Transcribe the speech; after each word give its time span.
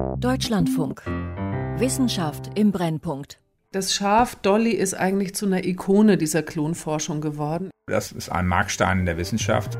Deutschlandfunk. 0.00 1.02
Wissenschaft 1.76 2.58
im 2.58 2.72
Brennpunkt. 2.72 3.38
Das 3.70 3.94
Schaf 3.94 4.34
Dolly 4.34 4.70
ist 4.70 4.94
eigentlich 4.94 5.34
zu 5.34 5.44
einer 5.44 5.64
Ikone 5.64 6.16
dieser 6.16 6.42
Klonforschung 6.42 7.20
geworden. 7.20 7.70
Das 7.86 8.10
ist 8.10 8.30
ein 8.30 8.46
Markstein 8.46 9.00
in 9.00 9.06
der 9.06 9.18
Wissenschaft. 9.18 9.76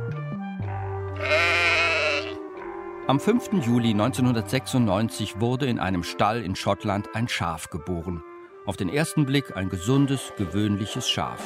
Am 3.06 3.18
5. 3.18 3.64
Juli 3.64 3.92
1996 3.92 5.40
wurde 5.40 5.66
in 5.66 5.78
einem 5.78 6.02
Stall 6.02 6.42
in 6.42 6.54
Schottland 6.54 7.08
ein 7.14 7.26
Schaf 7.26 7.70
geboren. 7.70 8.22
Auf 8.66 8.76
den 8.76 8.90
ersten 8.90 9.24
Blick 9.24 9.56
ein 9.56 9.70
gesundes, 9.70 10.32
gewöhnliches 10.36 11.08
Schaf. 11.08 11.42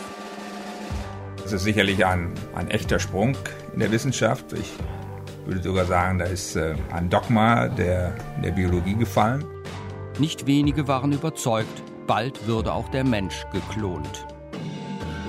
Das 1.42 1.52
ist 1.52 1.62
sicherlich 1.62 2.04
ein, 2.04 2.32
ein 2.56 2.68
echter 2.68 2.98
Sprung 2.98 3.36
in 3.72 3.78
der 3.78 3.92
Wissenschaft. 3.92 4.52
Ich 4.52 4.72
würde 5.46 5.62
sogar 5.62 5.84
sagen, 5.84 6.18
da 6.18 6.24
ist 6.24 6.56
äh, 6.56 6.74
ein 6.92 7.08
Dogma 7.10 7.68
der, 7.68 8.14
der 8.42 8.50
Biologie 8.50 8.94
gefallen. 8.94 9.44
Nicht 10.18 10.46
wenige 10.46 10.86
waren 10.88 11.12
überzeugt, 11.12 11.82
bald 12.06 12.46
würde 12.46 12.72
auch 12.72 12.88
der 12.90 13.04
Mensch 13.04 13.44
geklont. 13.52 14.26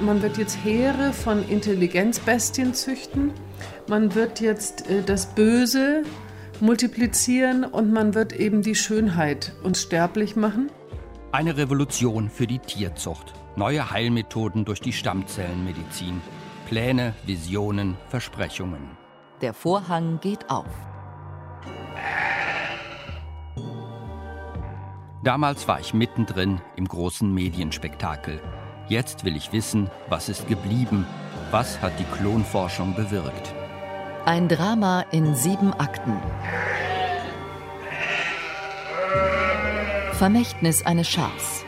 Man 0.03 0.21
wird 0.21 0.37
jetzt 0.37 0.57
Heere 0.63 1.13
von 1.13 1.47
Intelligenzbestien 1.47 2.73
züchten. 2.73 3.31
Man 3.87 4.13
wird 4.13 4.41
jetzt 4.41 4.89
äh, 4.89 5.01
das 5.03 5.33
Böse 5.33 6.03
multiplizieren 6.59 7.63
und 7.63 7.91
man 7.91 8.13
wird 8.13 8.33
eben 8.33 8.61
die 8.61 8.75
Schönheit 8.75 9.53
unsterblich 9.63 10.35
machen. 10.35 10.69
Eine 11.31 11.57
Revolution 11.57 12.29
für 12.29 12.47
die 12.47 12.59
Tierzucht. 12.59 13.33
Neue 13.55 13.91
Heilmethoden 13.91 14.65
durch 14.65 14.81
die 14.81 14.93
Stammzellenmedizin. 14.93 16.21
Pläne, 16.67 17.13
Visionen, 17.25 17.95
Versprechungen. 18.09 19.04
Der 19.45 19.53
Vorhang 19.53 20.19
geht 20.21 20.49
auf. 20.49 20.65
Damals 25.23 25.67
war 25.67 25.79
ich 25.79 25.93
mittendrin 25.93 26.61
im 26.75 26.87
großen 26.87 27.31
Medienspektakel. 27.31 28.41
Jetzt 28.87 29.23
will 29.23 29.35
ich 29.35 29.53
wissen, 29.53 29.91
was 30.09 30.29
ist 30.29 30.47
geblieben, 30.47 31.05
was 31.51 31.79
hat 31.79 31.91
die 31.99 32.17
Klonforschung 32.17 32.95
bewirkt. 32.95 33.53
Ein 34.25 34.47
Drama 34.47 35.01
in 35.11 35.35
sieben 35.35 35.73
Akten. 35.73 36.17
Vermächtnis 40.13 40.83
eines 40.87 41.07
Schafs. 41.07 41.63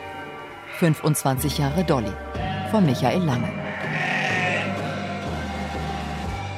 25 0.80 1.58
Jahre 1.58 1.84
Dolly. 1.84 2.12
Von 2.72 2.84
Michael 2.86 3.22
Lange. 3.22 3.67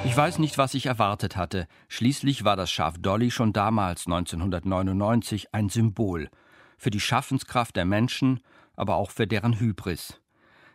Ich 0.05 0.17
weiß 0.17 0.39
nicht, 0.39 0.59
was 0.59 0.75
ich 0.75 0.87
erwartet 0.87 1.37
hatte. 1.37 1.67
Schließlich 1.89 2.45
war 2.45 2.57
das 2.57 2.71
Schaf 2.71 2.99
Dolly 2.99 3.31
schon 3.31 3.53
damals, 3.53 4.07
1999, 4.07 5.55
ein 5.55 5.69
Symbol. 5.69 6.31
Für 6.79 6.91
die 6.91 7.01
Schaffenskraft 7.01 7.77
der 7.77 7.85
Menschen, 7.85 8.41
aber 8.77 8.97
auch 8.97 9.11
für 9.11 9.27
deren 9.27 9.61
Hybris. 9.61 10.21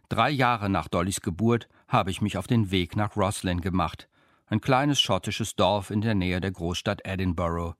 Drei 0.09 0.29
Jahre 0.29 0.69
nach 0.69 0.87
Dollys 0.87 1.21
Geburt 1.21 1.67
habe 1.87 2.11
ich 2.11 2.21
mich 2.21 2.37
auf 2.37 2.47
den 2.47 2.71
Weg 2.71 2.95
nach 2.95 3.17
Roslin 3.17 3.61
gemacht 3.61 4.07
ein 4.47 4.61
kleines 4.61 4.99
schottisches 5.01 5.55
Dorf 5.55 5.89
in 5.89 6.01
der 6.01 6.15
Nähe 6.15 6.39
der 6.39 6.51
Großstadt 6.51 7.01
Edinburgh. 7.03 7.75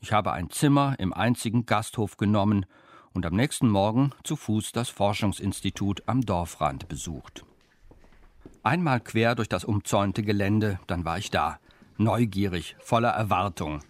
Ich 0.00 0.12
habe 0.12 0.32
ein 0.32 0.50
Zimmer 0.50 0.96
im 0.98 1.12
einzigen 1.12 1.66
Gasthof 1.66 2.16
genommen 2.16 2.66
und 3.12 3.26
am 3.26 3.34
nächsten 3.34 3.68
Morgen 3.68 4.12
zu 4.24 4.36
Fuß 4.36 4.72
das 4.72 4.88
Forschungsinstitut 4.88 6.02
am 6.06 6.22
Dorfrand 6.22 6.88
besucht. 6.88 7.44
Einmal 8.62 9.00
quer 9.00 9.34
durch 9.34 9.48
das 9.48 9.64
umzäunte 9.64 10.22
Gelände, 10.22 10.78
dann 10.86 11.06
war 11.06 11.16
ich 11.16 11.30
da, 11.30 11.58
neugierig, 11.96 12.76
voller 12.78 13.08
Erwartung. 13.08 13.80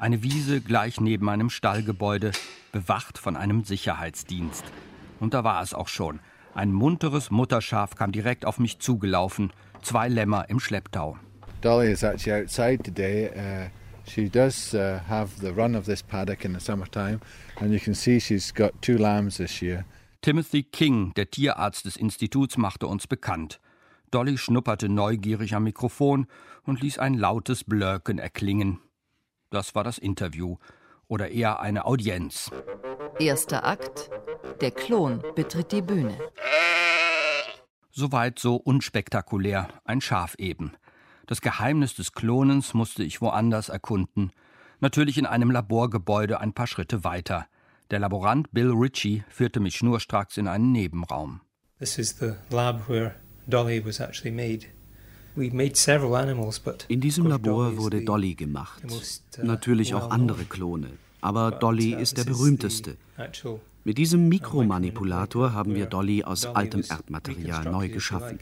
Eine 0.00 0.24
Wiese 0.24 0.60
gleich 0.60 1.00
neben 1.00 1.28
einem 1.28 1.50
Stallgebäude, 1.50 2.32
bewacht 2.72 3.16
von 3.16 3.36
einem 3.36 3.62
Sicherheitsdienst. 3.62 4.64
Und 5.20 5.34
da 5.34 5.44
war 5.44 5.62
es 5.62 5.72
auch 5.72 5.86
schon. 5.86 6.18
Ein 6.52 6.72
munteres 6.72 7.30
Mutterschaf 7.30 7.94
kam 7.94 8.10
direkt 8.10 8.44
auf 8.44 8.58
mich 8.58 8.80
zugelaufen, 8.80 9.52
zwei 9.82 10.08
Lämmer 10.08 10.50
im 10.50 10.58
Schlepptau. 10.58 11.16
Dolly 11.60 11.92
is 11.92 12.02
actually 12.02 12.42
outside 12.42 12.82
today. 12.82 13.28
Uh, 13.28 13.68
she 14.10 14.28
does 14.28 14.74
uh, 14.74 14.98
have 15.08 15.30
the 15.40 15.50
run 15.50 15.76
of 15.76 15.84
this 15.84 16.02
paddock 16.02 16.44
in 16.44 16.54
the 16.54 16.60
summertime, 16.60 17.20
and 17.60 17.72
you 17.72 17.78
can 17.78 17.94
see 17.94 18.18
she's 18.18 18.52
got 18.52 18.72
two 18.82 18.96
lambs 18.96 19.36
this 19.36 19.60
year. 19.60 19.84
Timothy 20.22 20.64
King, 20.64 21.12
der 21.14 21.30
Tierarzt 21.30 21.84
des 21.84 21.96
Instituts, 21.96 22.56
machte 22.56 22.88
uns 22.88 23.06
bekannt. 23.06 23.60
Dolly 24.10 24.38
schnupperte 24.38 24.88
neugierig 24.88 25.54
am 25.54 25.64
Mikrofon 25.64 26.26
und 26.64 26.80
ließ 26.80 26.98
ein 26.98 27.14
lautes 27.14 27.64
Blöken 27.64 28.18
erklingen. 28.18 28.80
Das 29.50 29.74
war 29.74 29.84
das 29.84 29.98
Interview 29.98 30.56
oder 31.06 31.30
eher 31.30 31.60
eine 31.60 31.86
Audienz. 31.86 32.50
Erster 33.18 33.64
Akt. 33.64 34.10
Der 34.60 34.70
Klon 34.70 35.22
betritt 35.34 35.72
die 35.72 35.82
Bühne. 35.82 36.18
Soweit 37.90 38.38
so 38.38 38.56
unspektakulär, 38.56 39.68
ein 39.84 40.00
Schaf 40.00 40.34
eben. 40.36 40.72
Das 41.26 41.40
Geheimnis 41.40 41.94
des 41.94 42.12
Klonens 42.12 42.74
musste 42.74 43.02
ich 43.02 43.20
woanders 43.20 43.68
erkunden. 43.68 44.32
Natürlich 44.80 45.18
in 45.18 45.26
einem 45.26 45.50
Laborgebäude 45.50 46.40
ein 46.40 46.52
paar 46.52 46.66
Schritte 46.66 47.02
weiter. 47.04 47.46
Der 47.90 47.98
Laborant 47.98 48.52
Bill 48.52 48.70
Ritchie 48.70 49.24
führte 49.28 49.60
mich 49.60 49.76
schnurstracks 49.76 50.36
in 50.36 50.46
einen 50.46 50.72
Nebenraum. 50.72 51.40
This 51.78 51.98
is 51.98 52.18
the 52.18 52.34
lab 52.50 52.88
where 52.88 53.14
Dolly 53.48 53.84
was 53.84 54.00
actually 54.00 54.34
made. 54.34 54.66
In 56.88 57.00
diesem 57.00 57.26
Labor 57.26 57.76
wurde 57.76 58.04
Dolly 58.04 58.34
gemacht. 58.34 58.82
Uh, 58.84 59.44
Natürlich 59.44 59.94
auch 59.94 60.10
andere 60.10 60.44
Klone. 60.44 60.90
Aber 61.20 61.52
Dolly 61.52 61.94
uh, 61.94 61.98
ist 61.98 62.16
der 62.16 62.24
berühmteste. 62.24 62.96
Mit 63.84 63.98
diesem 63.98 64.28
Mikromanipulator 64.28 65.52
haben 65.52 65.74
wir 65.74 65.86
Dolly 65.86 66.24
aus 66.24 66.44
altem 66.44 66.82
Erdmaterial 66.88 67.64
neu 67.70 67.88
geschaffen. 67.88 68.38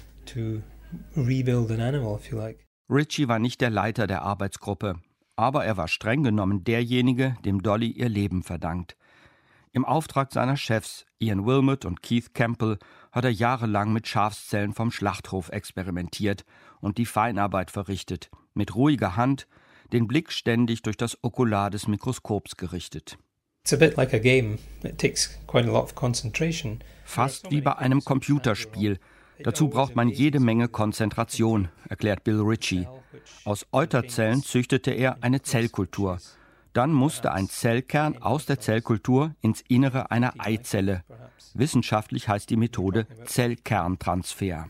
Richie 2.88 3.28
war 3.28 3.38
nicht 3.38 3.60
der 3.60 3.70
Leiter 3.70 4.06
der 4.06 4.22
Arbeitsgruppe, 4.22 4.94
aber 5.36 5.64
er 5.64 5.76
war 5.76 5.88
streng 5.88 6.22
genommen 6.22 6.64
derjenige, 6.64 7.36
dem 7.44 7.62
Dolly 7.62 7.90
ihr 7.90 8.08
Leben 8.08 8.42
verdankt. 8.42 8.96
Im 9.76 9.84
Auftrag 9.84 10.32
seiner 10.32 10.56
Chefs 10.56 11.04
Ian 11.18 11.44
Wilmot 11.44 11.84
und 11.84 12.02
Keith 12.02 12.32
Campbell 12.32 12.78
hat 13.12 13.26
er 13.26 13.30
jahrelang 13.30 13.92
mit 13.92 14.08
Schafszellen 14.08 14.72
vom 14.72 14.90
Schlachthof 14.90 15.50
experimentiert 15.50 16.46
und 16.80 16.96
die 16.96 17.04
Feinarbeit 17.04 17.70
verrichtet, 17.70 18.30
mit 18.54 18.74
ruhiger 18.74 19.16
Hand, 19.16 19.46
den 19.92 20.06
Blick 20.06 20.32
ständig 20.32 20.80
durch 20.80 20.96
das 20.96 21.22
Okular 21.22 21.68
des 21.68 21.88
Mikroskops 21.88 22.56
gerichtet. 22.56 23.18
Fast 27.04 27.50
wie 27.50 27.60
bei 27.60 27.76
einem 27.76 28.02
Computerspiel, 28.02 28.98
Dazu 29.42 29.68
braucht 29.68 29.94
man 29.94 30.08
jede 30.08 30.40
Menge 30.40 30.68
Konzentration, 30.68 31.68
erklärt 31.90 32.24
Bill 32.24 32.40
Ritchie. 32.40 32.88
Aus 33.44 33.66
Euterzellen 33.70 34.42
züchtete 34.42 34.92
er 34.92 35.22
eine 35.22 35.42
Zellkultur. 35.42 36.18
Dann 36.76 36.92
musste 36.92 37.32
ein 37.32 37.48
Zellkern 37.48 38.20
aus 38.20 38.44
der 38.44 38.60
Zellkultur 38.60 39.34
ins 39.40 39.64
Innere 39.66 40.10
einer 40.10 40.34
Eizelle. 40.36 41.04
Wissenschaftlich 41.54 42.28
heißt 42.28 42.50
die 42.50 42.58
Methode 42.58 43.06
Zellkerntransfer. 43.24 44.66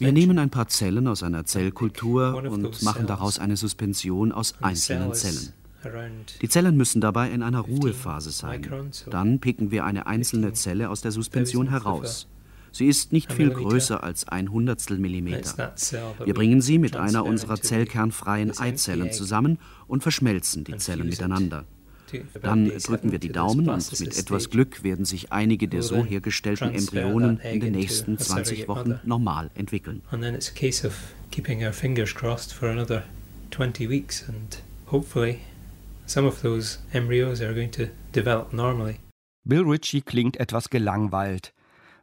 Wir 0.00 0.12
nehmen 0.12 0.38
ein 0.40 0.50
paar 0.50 0.66
Zellen 0.66 1.06
aus 1.06 1.22
einer 1.22 1.44
Zellkultur 1.44 2.42
und 2.42 2.82
machen 2.82 3.06
daraus 3.06 3.38
eine 3.38 3.56
Suspension 3.56 4.32
aus 4.32 4.56
einzelnen 4.60 5.14
Zellen. 5.14 5.52
Die 6.40 6.48
Zellen 6.48 6.76
müssen 6.76 7.00
dabei 7.00 7.30
in 7.30 7.44
einer 7.44 7.60
Ruhephase 7.60 8.32
sein. 8.32 8.66
Dann 9.10 9.38
picken 9.38 9.70
wir 9.70 9.84
eine 9.84 10.08
einzelne 10.08 10.54
Zelle 10.54 10.90
aus 10.90 11.02
der 11.02 11.12
Suspension 11.12 11.68
heraus. 11.68 12.26
Sie 12.72 12.86
ist 12.86 13.12
nicht 13.12 13.32
viel 13.32 13.50
größer 13.50 14.02
als 14.02 14.26
ein 14.28 14.50
Hundertstel 14.50 14.98
Millimeter. 14.98 15.74
Wir 16.24 16.34
bringen 16.34 16.60
sie 16.60 16.78
mit 16.78 16.96
einer 16.96 17.24
unserer 17.24 17.60
zellkernfreien 17.60 18.58
Eizellen 18.58 19.12
zusammen 19.12 19.58
und 19.86 20.02
verschmelzen 20.02 20.64
die 20.64 20.76
Zellen 20.76 21.08
miteinander. 21.08 21.64
Dann 22.42 22.68
drücken 22.68 23.12
wir 23.12 23.18
die 23.18 23.32
Daumen 23.32 23.68
und 23.68 24.00
mit 24.00 24.18
etwas 24.18 24.50
Glück 24.50 24.82
werden 24.82 25.04
sich 25.04 25.32
einige 25.32 25.68
der 25.68 25.82
so 25.82 26.04
hergestellten 26.04 26.74
Embryonen 26.74 27.38
in 27.38 27.60
den 27.60 27.72
nächsten 27.72 28.18
20 28.18 28.68
Wochen 28.68 29.00
normal 29.04 29.50
entwickeln. 29.54 30.02
hopefully 34.90 35.40
Some 36.06 36.26
of 36.26 36.42
those 36.42 36.78
embryos 36.92 37.40
are 37.40 37.54
going 37.54 37.70
to 37.70 37.86
develop 38.12 38.52
normally. 38.52 38.98
Bill 39.44 39.64
Ritchie 39.64 40.02
klingt 40.02 40.36
etwas 40.36 40.68
gelangweilt. 40.68 41.54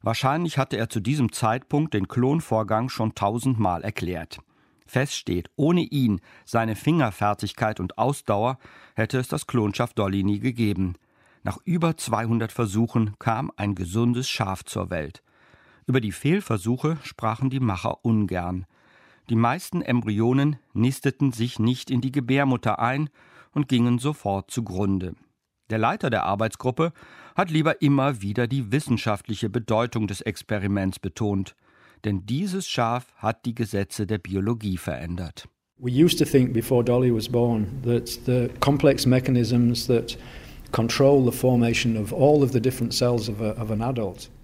Wahrscheinlich 0.01 0.57
hatte 0.57 0.77
er 0.77 0.89
zu 0.89 0.99
diesem 0.99 1.31
Zeitpunkt 1.31 1.93
den 1.93 2.07
Klonvorgang 2.07 2.89
schon 2.89 3.15
tausendmal 3.15 3.83
erklärt. 3.83 4.39
Fest 4.85 5.13
steht, 5.13 5.51
ohne 5.55 5.81
ihn, 5.81 6.19
seine 6.45 6.75
Fingerfertigkeit 6.75 7.79
und 7.79 7.97
Ausdauer 7.97 8.57
hätte 8.95 9.19
es 9.19 9.27
das 9.27 9.45
Klonschaft 9.45 9.99
Dolly 9.99 10.23
nie 10.23 10.39
gegeben. 10.39 10.95
Nach 11.43 11.59
über 11.63 11.95
200 11.95 12.51
Versuchen 12.51 13.15
kam 13.19 13.51
ein 13.55 13.75
gesundes 13.75 14.27
Schaf 14.27 14.63
zur 14.65 14.89
Welt. 14.89 15.21
Über 15.85 16.01
die 16.01 16.11
Fehlversuche 16.11 16.97
sprachen 17.03 17.49
die 17.49 17.59
Macher 17.59 18.03
ungern. 18.03 18.65
Die 19.29 19.35
meisten 19.35 19.81
Embryonen 19.81 20.57
nisteten 20.73 21.31
sich 21.31 21.59
nicht 21.59 21.91
in 21.91 22.01
die 22.01 22.11
Gebärmutter 22.11 22.79
ein 22.79 23.09
und 23.51 23.67
gingen 23.67 23.99
sofort 23.99 24.49
zugrunde. 24.49 25.15
Der 25.69 25.77
Leiter 25.77 26.09
der 26.09 26.23
Arbeitsgruppe 26.23 26.93
hat 27.35 27.51
lieber 27.51 27.81
immer 27.81 28.21
wieder 28.21 28.47
die 28.47 28.71
wissenschaftliche 28.71 29.49
Bedeutung 29.49 30.07
des 30.07 30.21
Experiments 30.21 30.99
betont, 30.99 31.55
denn 32.05 32.25
dieses 32.25 32.67
Schaf 32.67 33.13
hat 33.17 33.45
die 33.45 33.53
Gesetze 33.53 34.07
der 34.07 34.17
Biologie 34.17 34.77
verändert. 34.77 35.47
We 35.77 35.91
used 35.91 36.19
to 36.19 36.25
think 36.25 36.53
before 36.53 36.83
Dolly 36.83 37.13
was 37.13 37.29
born 37.29 37.67
that 37.83 38.09
the 38.25 38.49
complex 38.59 39.05
mechanisms 39.05 39.87
that 39.87 40.17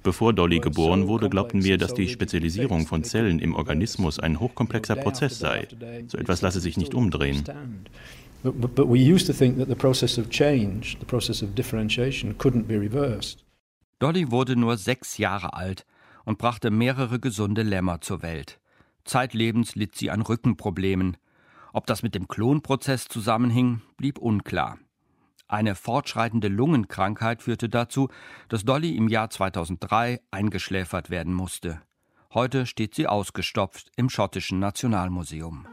Bevor 0.03 0.33
Dolly 0.33 0.59
geboren 0.59 1.07
wurde, 1.07 1.29
glaubten 1.29 1.63
wir, 1.63 1.77
dass 1.77 1.93
die 1.93 2.07
Spezialisierung 2.07 2.87
von 2.87 3.03
Zellen 3.03 3.39
im 3.39 3.53
Organismus 3.53 4.19
ein 4.19 4.39
hochkomplexer 4.39 4.95
Prozess 4.95 5.37
sei. 5.37 5.67
So 6.07 6.17
etwas 6.17 6.41
lasse 6.41 6.59
sich 6.59 6.77
nicht 6.77 6.95
umdrehen. 6.95 7.43
Dolly 13.99 14.31
wurde 14.31 14.55
nur 14.55 14.77
sechs 14.77 15.17
Jahre 15.17 15.53
alt 15.53 15.85
und 16.25 16.37
brachte 16.37 16.69
mehrere 16.69 17.19
gesunde 17.19 17.63
Lämmer 17.63 18.01
zur 18.01 18.21
Welt. 18.21 18.59
Zeitlebens 19.05 19.75
litt 19.75 19.95
sie 19.95 20.11
an 20.11 20.21
Rückenproblemen. 20.21 21.17
Ob 21.73 21.85
das 21.85 22.03
mit 22.03 22.15
dem 22.15 22.27
Klonprozess 22.27 23.07
zusammenhing, 23.07 23.81
blieb 23.97 24.17
unklar. 24.17 24.79
Eine 25.47 25.75
fortschreitende 25.75 26.47
Lungenkrankheit 26.47 27.43
führte 27.43 27.69
dazu, 27.69 28.09
dass 28.49 28.65
Dolly 28.65 28.95
im 28.95 29.07
Jahr 29.07 29.29
2003 29.29 30.19
eingeschläfert 30.31 31.09
werden 31.09 31.33
musste. 31.33 31.81
Heute 32.33 32.65
steht 32.65 32.95
sie 32.95 33.07
ausgestopft 33.07 33.91
im 33.95 34.09
schottischen 34.09 34.59
Nationalmuseum. 34.59 35.67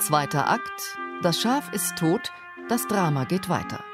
Zweiter 0.00 0.48
Akt. 0.48 0.98
Das 1.22 1.38
Schaf 1.42 1.70
ist 1.74 1.96
tot, 1.96 2.32
das 2.70 2.88
Drama 2.88 3.24
geht 3.24 3.50
weiter. 3.50 3.84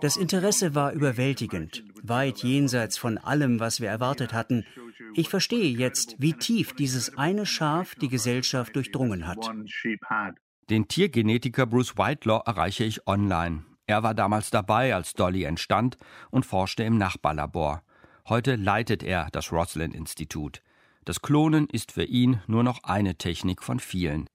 Das 0.00 0.16
Interesse 0.16 0.74
war 0.74 0.92
überwältigend, 0.92 1.84
weit 2.02 2.38
jenseits 2.38 2.96
von 2.96 3.18
allem, 3.18 3.60
was 3.60 3.82
wir 3.82 3.90
erwartet 3.90 4.32
hatten. 4.32 4.64
Ich 5.14 5.28
verstehe 5.28 5.76
jetzt, 5.76 6.16
wie 6.18 6.32
tief 6.32 6.72
dieses 6.72 7.18
eine 7.18 7.44
Schaf 7.44 7.94
die 7.96 8.08
Gesellschaft 8.08 8.74
durchdrungen 8.74 9.26
hat. 9.26 9.50
Den 10.70 10.88
Tiergenetiker 10.88 11.66
Bruce 11.66 11.98
Whitelaw 11.98 12.42
erreiche 12.46 12.84
ich 12.84 13.06
online. 13.06 13.66
Er 13.86 14.02
war 14.02 14.14
damals 14.14 14.50
dabei, 14.50 14.94
als 14.94 15.12
Dolly 15.12 15.44
entstand 15.44 15.98
und 16.30 16.46
forschte 16.46 16.82
im 16.82 16.96
Nachbarlabor. 16.96 17.82
Heute 18.28 18.56
leitet 18.56 19.02
er 19.02 19.28
das 19.32 19.52
Roslin-Institut. 19.52 20.62
Das 21.04 21.22
Klonen 21.22 21.66
ist 21.68 21.92
für 21.92 22.04
ihn 22.04 22.40
nur 22.46 22.62
noch 22.62 22.84
eine 22.84 23.16
Technik 23.16 23.62
von 23.62 23.80
vielen. 23.80 24.26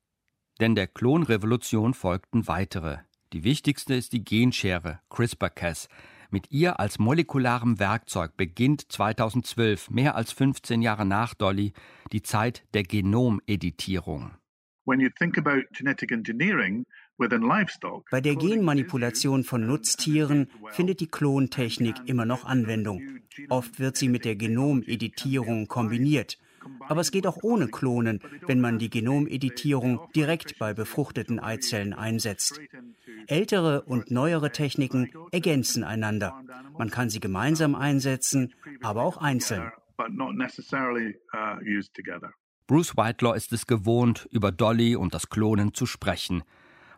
Denn 0.59 0.75
der 0.75 0.87
Klonrevolution 0.87 1.93
folgten 1.93 2.47
weitere. 2.47 2.97
Die 3.33 3.43
wichtigste 3.43 3.93
ist 3.93 4.13
die 4.13 4.23
Genschere 4.23 4.99
CRISPR-Cas. 5.09 5.89
Mit 6.29 6.51
ihr 6.51 6.79
als 6.79 6.99
molekularem 6.99 7.79
Werkzeug 7.79 8.35
beginnt 8.35 8.91
2012, 8.91 9.89
mehr 9.89 10.15
als 10.15 10.31
15 10.31 10.81
Jahre 10.81 11.05
nach 11.05 11.33
Dolly, 11.33 11.73
die 12.11 12.23
Zeit 12.23 12.65
der 12.73 12.83
Genomeditierung. 12.83 14.31
Bei 17.17 18.21
der 18.21 18.35
Genmanipulation 18.35 19.43
von 19.43 19.65
Nutztieren 19.65 20.49
findet 20.71 20.99
die 20.99 21.07
Klontechnik 21.07 21.95
immer 22.05 22.25
noch 22.25 22.45
Anwendung. 22.45 23.01
Oft 23.49 23.79
wird 23.79 23.95
sie 23.95 24.09
mit 24.09 24.25
der 24.25 24.35
Genomeditierung 24.35 25.67
kombiniert. 25.67 26.37
Aber 26.87 27.01
es 27.01 27.11
geht 27.11 27.27
auch 27.27 27.37
ohne 27.41 27.67
Klonen, 27.67 28.19
wenn 28.47 28.59
man 28.59 28.79
die 28.79 28.89
Genomeditierung 28.89 29.99
direkt 30.15 30.57
bei 30.59 30.73
befruchteten 30.73 31.39
Eizellen 31.39 31.93
einsetzt. 31.93 32.59
Ältere 33.27 33.83
und 33.83 34.11
neuere 34.11 34.51
Techniken 34.51 35.09
ergänzen 35.31 35.83
einander. 35.83 36.43
Man 36.77 36.89
kann 36.89 37.09
sie 37.09 37.19
gemeinsam 37.19 37.75
einsetzen, 37.75 38.53
aber 38.81 39.03
auch 39.03 39.17
einzeln. 39.17 39.71
Bruce 42.67 42.97
Whitelaw 42.97 43.35
ist 43.35 43.53
es 43.53 43.67
gewohnt, 43.67 44.27
über 44.31 44.51
Dolly 44.51 44.95
und 44.95 45.13
das 45.13 45.29
Klonen 45.29 45.73
zu 45.73 45.85
sprechen. 45.85 46.43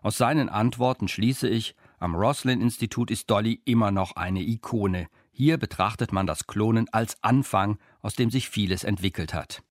Aus 0.01 0.17
seinen 0.17 0.49
Antworten 0.49 1.07
schließe 1.07 1.47
ich, 1.47 1.75
am 1.99 2.15
Roslin-Institut 2.15 3.11
ist 3.11 3.29
Dolly 3.29 3.61
immer 3.65 3.91
noch 3.91 4.15
eine 4.15 4.41
Ikone. 4.41 5.07
Hier 5.31 5.57
betrachtet 5.57 6.11
man 6.11 6.27
das 6.27 6.47
Klonen 6.47 6.87
als 6.91 7.21
Anfang, 7.23 7.77
aus 8.01 8.15
dem 8.15 8.29
sich 8.29 8.49
vieles 8.49 8.83
entwickelt 8.83 9.33
hat. 9.33 9.63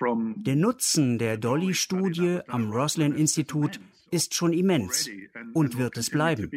Der 0.00 0.56
Nutzen 0.56 1.18
der 1.18 1.36
Dolly-Studie 1.38 2.40
am 2.46 2.70
Roslin-Institut 2.70 3.80
ist 4.10 4.34
schon 4.34 4.52
immens 4.52 5.10
und 5.54 5.76
wird 5.76 5.96
es 5.96 6.10
bleiben. 6.10 6.50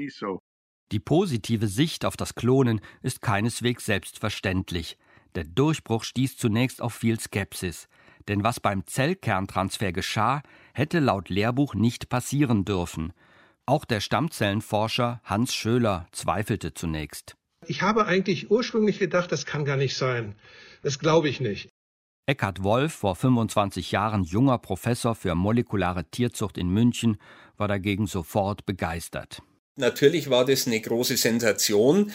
Die 0.92 1.00
positive 1.00 1.68
Sicht 1.68 2.06
auf 2.06 2.18
das 2.18 2.36
Klonen 2.36 2.82
ist 3.02 3.22
keineswegs 3.22 3.86
selbstverständlich. 3.86 4.98
Der 5.36 5.46
Durchbruch 5.46 6.04
stieß 6.04 6.38
zunächst 6.38 6.82
auf 6.82 6.94
viel 6.94 7.20
Skepsis. 7.20 7.88
Denn 8.28 8.44
was 8.44 8.60
beim 8.60 8.86
Zellkerntransfer 8.86 9.94
geschah, 9.94 10.44
hätte 10.74 11.00
laut 11.00 11.30
Lehrbuch 11.30 11.74
nicht 11.74 12.10
passieren 12.10 12.66
dürfen. 12.66 13.14
Auch 13.66 13.86
der 13.86 14.00
Stammzellenforscher 14.00 15.22
Hans 15.24 15.54
Schöler 15.54 16.08
zweifelte 16.12 16.74
zunächst. 16.74 17.36
Ich 17.68 17.82
habe 17.82 18.06
eigentlich 18.08 18.50
ursprünglich 18.50 19.00
gedacht, 19.00 19.32
das 19.32 19.46
kann 19.46 19.66
gar 19.66 19.78
nicht 19.78 19.96
sein. 19.96 20.36
Das 20.82 21.00
glaube 21.00 21.30
ich 21.30 21.40
nicht. 21.40 21.70
Eckhard 22.26 22.64
Wolf, 22.64 22.94
vor 22.94 23.16
25 23.16 23.92
Jahren 23.92 24.24
junger 24.24 24.58
Professor 24.58 25.16
für 25.16 25.36
molekulare 25.36 26.06
Tierzucht 26.06 26.58
in 26.58 26.70
München, 26.70 27.18
war 27.58 27.68
dagegen 27.68 28.08
sofort 28.08 28.66
begeistert. 28.66 29.42
Natürlich 29.76 30.30
war 30.30 30.46
das 30.46 30.68
eine 30.68 30.80
große 30.80 31.18
Sensation. 31.18 32.12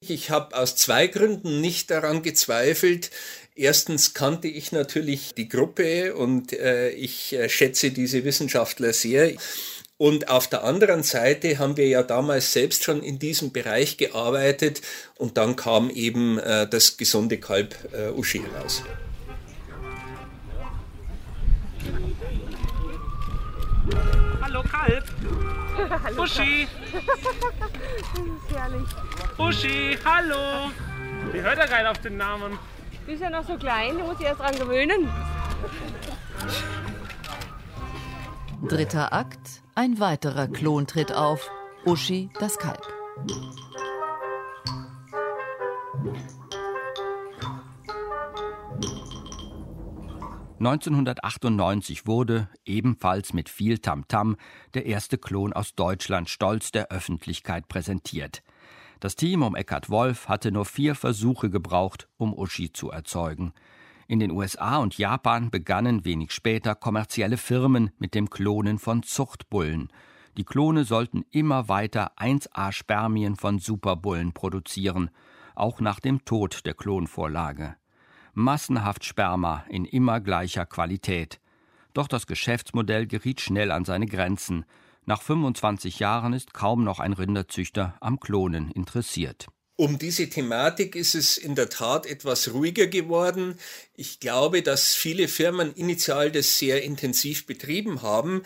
Ich 0.00 0.30
habe 0.30 0.56
aus 0.56 0.76
zwei 0.76 1.06
Gründen 1.06 1.60
nicht 1.60 1.90
daran 1.90 2.22
gezweifelt. 2.22 3.10
Erstens 3.56 4.14
kannte 4.14 4.48
ich 4.48 4.72
natürlich 4.72 5.32
die 5.32 5.48
Gruppe 5.48 6.16
und 6.16 6.52
äh, 6.52 6.90
ich 6.90 7.32
äh, 7.34 7.48
schätze 7.48 7.92
diese 7.92 8.24
Wissenschaftler 8.24 8.92
sehr. 8.92 9.34
Und 9.96 10.28
auf 10.28 10.48
der 10.48 10.64
anderen 10.64 11.04
Seite 11.04 11.60
haben 11.60 11.76
wir 11.76 11.86
ja 11.86 12.02
damals 12.02 12.52
selbst 12.52 12.82
schon 12.82 13.00
in 13.00 13.20
diesem 13.20 13.52
Bereich 13.52 13.96
gearbeitet 13.96 14.80
und 15.14 15.36
dann 15.36 15.54
kam 15.54 15.88
eben 15.88 16.36
äh, 16.40 16.68
das 16.68 16.96
gesunde 16.96 17.38
Kalb 17.38 17.76
äh, 17.92 18.08
Uschi 18.08 18.42
raus. 18.58 18.82
Hallo 24.42 24.64
Kalb. 24.64 25.04
hallo, 26.02 26.22
Uschi. 26.24 26.66
das 26.92 28.18
ist 28.18 28.56
herrlich. 28.56 28.88
Uschi, 29.38 29.96
hallo. 30.04 30.72
Wie 31.32 31.40
hört 31.40 31.58
er 31.58 31.68
gerade 31.68 31.90
auf 31.90 31.98
den 31.98 32.16
Namen? 32.16 32.58
Du 33.04 33.10
bist 33.10 33.22
ja 33.22 33.28
noch 33.28 33.46
so 33.46 33.58
klein, 33.58 33.98
du 33.98 34.04
musst 34.04 34.20
dich 34.20 34.26
erst 34.26 34.40
dran 34.40 34.56
gewöhnen. 34.56 35.10
Dritter 38.66 39.12
Akt. 39.12 39.62
Ein 39.74 40.00
weiterer 40.00 40.48
Klon 40.48 40.86
tritt 40.86 41.12
auf. 41.12 41.50
Uschi, 41.84 42.30
das 42.40 42.56
Kalb. 42.56 42.80
1998 50.60 52.06
wurde, 52.06 52.48
ebenfalls 52.64 53.34
mit 53.34 53.50
viel 53.50 53.80
Tamtam, 53.80 54.32
-Tam, 54.32 54.36
der 54.72 54.86
erste 54.86 55.18
Klon 55.18 55.52
aus 55.52 55.74
Deutschland 55.74 56.30
stolz 56.30 56.72
der 56.72 56.90
Öffentlichkeit 56.90 57.68
präsentiert. 57.68 58.42
Das 59.04 59.16
Team 59.16 59.42
um 59.42 59.54
Eckhard 59.54 59.90
Wolf 59.90 60.30
hatte 60.30 60.50
nur 60.50 60.64
vier 60.64 60.94
Versuche 60.94 61.50
gebraucht, 61.50 62.08
um 62.16 62.32
Uschi 62.32 62.72
zu 62.72 62.90
erzeugen. 62.90 63.52
In 64.08 64.18
den 64.18 64.30
USA 64.30 64.78
und 64.78 64.96
Japan 64.96 65.50
begannen 65.50 66.06
wenig 66.06 66.32
später 66.32 66.74
kommerzielle 66.74 67.36
Firmen 67.36 67.90
mit 67.98 68.14
dem 68.14 68.30
Klonen 68.30 68.78
von 68.78 69.02
Zuchtbullen. 69.02 69.92
Die 70.38 70.44
Klone 70.44 70.84
sollten 70.84 71.26
immer 71.32 71.68
weiter 71.68 72.12
1A-Spermien 72.16 73.36
von 73.36 73.58
Superbullen 73.58 74.32
produzieren, 74.32 75.10
auch 75.54 75.80
nach 75.80 76.00
dem 76.00 76.24
Tod 76.24 76.64
der 76.64 76.72
Klonvorlage 76.72 77.76
massenhaft 78.32 79.04
Sperma 79.04 79.66
in 79.68 79.84
immer 79.84 80.22
gleicher 80.22 80.64
Qualität. 80.64 81.40
Doch 81.92 82.08
das 82.08 82.26
Geschäftsmodell 82.26 83.06
geriet 83.06 83.42
schnell 83.42 83.70
an 83.70 83.84
seine 83.84 84.06
Grenzen. 84.06 84.64
Nach 85.06 85.22
25 85.22 85.98
Jahren 85.98 86.32
ist 86.32 86.54
kaum 86.54 86.84
noch 86.84 86.98
ein 86.98 87.12
Rinderzüchter 87.12 87.94
am 88.00 88.20
Klonen 88.20 88.70
interessiert. 88.70 89.48
Um 89.76 89.98
diese 89.98 90.28
Thematik 90.30 90.94
ist 90.94 91.16
es 91.16 91.36
in 91.36 91.56
der 91.56 91.68
Tat 91.68 92.06
etwas 92.06 92.52
ruhiger 92.52 92.86
geworden. 92.86 93.56
Ich 93.92 94.20
glaube, 94.20 94.62
dass 94.62 94.94
viele 94.94 95.26
Firmen 95.26 95.74
initial 95.74 96.30
das 96.30 96.58
sehr 96.58 96.84
intensiv 96.84 97.44
betrieben 97.46 98.02
haben, 98.02 98.42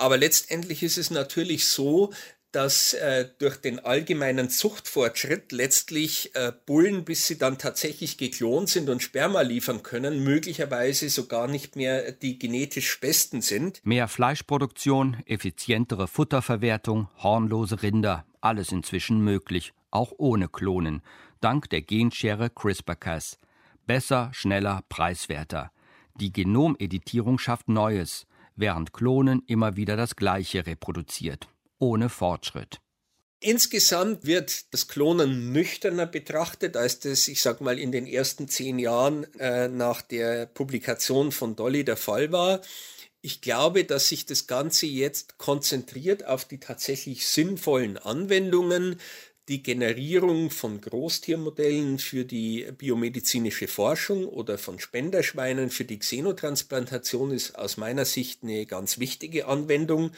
Aber 0.00 0.16
letztendlich 0.16 0.82
ist 0.82 0.96
es 0.96 1.10
natürlich 1.10 1.68
so, 1.68 2.14
dass 2.52 2.94
äh, 2.94 3.28
durch 3.38 3.56
den 3.56 3.78
allgemeinen 3.78 4.50
Zuchtfortschritt 4.50 5.52
letztlich 5.52 6.34
äh, 6.34 6.52
Bullen, 6.66 7.04
bis 7.04 7.26
sie 7.26 7.38
dann 7.38 7.58
tatsächlich 7.58 8.18
geklont 8.18 8.68
sind 8.68 8.88
und 8.88 9.02
Sperma 9.02 9.42
liefern 9.42 9.82
können, 9.82 10.24
möglicherweise 10.24 11.08
sogar 11.08 11.46
nicht 11.46 11.76
mehr 11.76 12.12
die 12.12 12.38
genetisch 12.38 12.98
besten 13.00 13.40
sind. 13.40 13.80
Mehr 13.84 14.08
Fleischproduktion, 14.08 15.18
effizientere 15.26 16.08
Futterverwertung, 16.08 17.08
hornlose 17.22 17.82
Rinder, 17.82 18.24
alles 18.40 18.72
inzwischen 18.72 19.20
möglich, 19.20 19.72
auch 19.90 20.12
ohne 20.18 20.48
Klonen, 20.48 21.02
dank 21.40 21.70
der 21.70 21.82
Genschere 21.82 22.50
CRISPR-Cas. 22.50 23.38
Besser, 23.86 24.30
schneller, 24.32 24.82
preiswerter. 24.88 25.70
Die 26.16 26.32
Genomeditierung 26.32 27.38
schafft 27.38 27.68
Neues, 27.68 28.26
während 28.56 28.92
Klonen 28.92 29.42
immer 29.46 29.76
wieder 29.76 29.96
das 29.96 30.16
Gleiche 30.16 30.66
reproduziert 30.66 31.48
ohne 31.80 32.08
Fortschritt. 32.08 32.80
Insgesamt 33.42 34.26
wird 34.26 34.72
das 34.74 34.86
Klonen 34.86 35.50
nüchterner 35.50 36.06
betrachtet, 36.06 36.76
als 36.76 37.00
das, 37.00 37.26
ich 37.26 37.40
sag 37.40 37.62
mal, 37.62 37.78
in 37.78 37.90
den 37.90 38.06
ersten 38.06 38.48
zehn 38.48 38.78
Jahren 38.78 39.24
äh, 39.38 39.66
nach 39.68 40.02
der 40.02 40.44
Publikation 40.44 41.32
von 41.32 41.56
Dolly 41.56 41.82
der 41.82 41.96
Fall 41.96 42.32
war. 42.32 42.60
Ich 43.22 43.40
glaube, 43.40 43.84
dass 43.84 44.08
sich 44.08 44.26
das 44.26 44.46
Ganze 44.46 44.86
jetzt 44.86 45.38
konzentriert 45.38 46.26
auf 46.26 46.44
die 46.44 46.60
tatsächlich 46.60 47.26
sinnvollen 47.26 47.96
Anwendungen. 47.96 49.00
Die 49.48 49.62
Generierung 49.62 50.50
von 50.50 50.80
Großtiermodellen 50.80 51.98
für 51.98 52.26
die 52.26 52.70
biomedizinische 52.76 53.68
Forschung 53.68 54.26
oder 54.26 54.58
von 54.58 54.78
Spenderschweinen 54.78 55.70
für 55.70 55.84
die 55.84 55.98
Xenotransplantation 55.98 57.30
ist 57.32 57.58
aus 57.58 57.78
meiner 57.78 58.04
Sicht 58.04 58.42
eine 58.42 58.66
ganz 58.66 58.98
wichtige 58.98 59.46
Anwendung. 59.46 60.12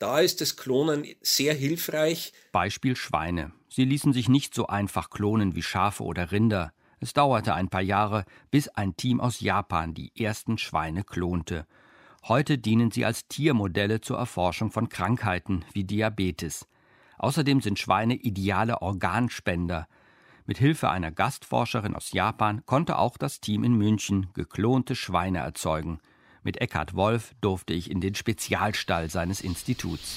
Da 0.00 0.20
ist 0.20 0.40
das 0.40 0.56
Klonen 0.56 1.04
sehr 1.20 1.52
hilfreich. 1.52 2.32
Beispiel 2.52 2.96
Schweine. 2.96 3.52
Sie 3.68 3.84
ließen 3.84 4.14
sich 4.14 4.30
nicht 4.30 4.54
so 4.54 4.66
einfach 4.66 5.10
klonen 5.10 5.54
wie 5.54 5.62
Schafe 5.62 6.04
oder 6.04 6.32
Rinder. 6.32 6.72
Es 7.00 7.12
dauerte 7.12 7.52
ein 7.52 7.68
paar 7.68 7.82
Jahre, 7.82 8.24
bis 8.50 8.68
ein 8.68 8.96
Team 8.96 9.20
aus 9.20 9.40
Japan 9.40 9.92
die 9.92 10.10
ersten 10.16 10.56
Schweine 10.56 11.04
klonte. 11.04 11.66
Heute 12.26 12.56
dienen 12.56 12.90
sie 12.90 13.04
als 13.04 13.28
Tiermodelle 13.28 14.00
zur 14.00 14.16
Erforschung 14.16 14.70
von 14.70 14.88
Krankheiten 14.88 15.66
wie 15.74 15.84
Diabetes. 15.84 16.66
Außerdem 17.18 17.60
sind 17.60 17.78
Schweine 17.78 18.14
ideale 18.14 18.80
Organspender. 18.80 19.86
Mit 20.46 20.56
Hilfe 20.56 20.88
einer 20.88 21.10
Gastforscherin 21.10 21.94
aus 21.94 22.12
Japan 22.12 22.64
konnte 22.64 22.96
auch 22.96 23.18
das 23.18 23.42
Team 23.42 23.64
in 23.64 23.74
München 23.74 24.30
geklonte 24.32 24.96
Schweine 24.96 25.40
erzeugen. 25.40 26.00
Mit 26.42 26.60
Eckhard 26.60 26.94
Wolf 26.94 27.34
durfte 27.42 27.74
ich 27.74 27.90
in 27.90 28.00
den 28.00 28.14
Spezialstall 28.14 29.10
seines 29.10 29.42
Instituts. 29.42 30.16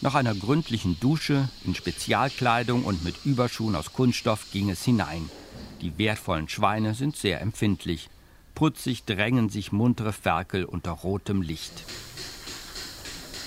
Nach 0.00 0.14
einer 0.14 0.34
gründlichen 0.34 0.98
Dusche, 1.00 1.48
in 1.64 1.74
Spezialkleidung 1.74 2.84
und 2.84 3.04
mit 3.04 3.16
Überschuhen 3.24 3.74
aus 3.74 3.92
Kunststoff 3.92 4.46
ging 4.52 4.70
es 4.70 4.84
hinein. 4.84 5.28
Die 5.80 5.98
wertvollen 5.98 6.48
Schweine 6.48 6.94
sind 6.94 7.16
sehr 7.16 7.40
empfindlich. 7.40 8.08
Putzig 8.54 9.04
drängen 9.04 9.48
sich 9.48 9.72
muntere 9.72 10.12
Ferkel 10.12 10.64
unter 10.64 10.92
rotem 10.92 11.42
Licht. 11.42 11.84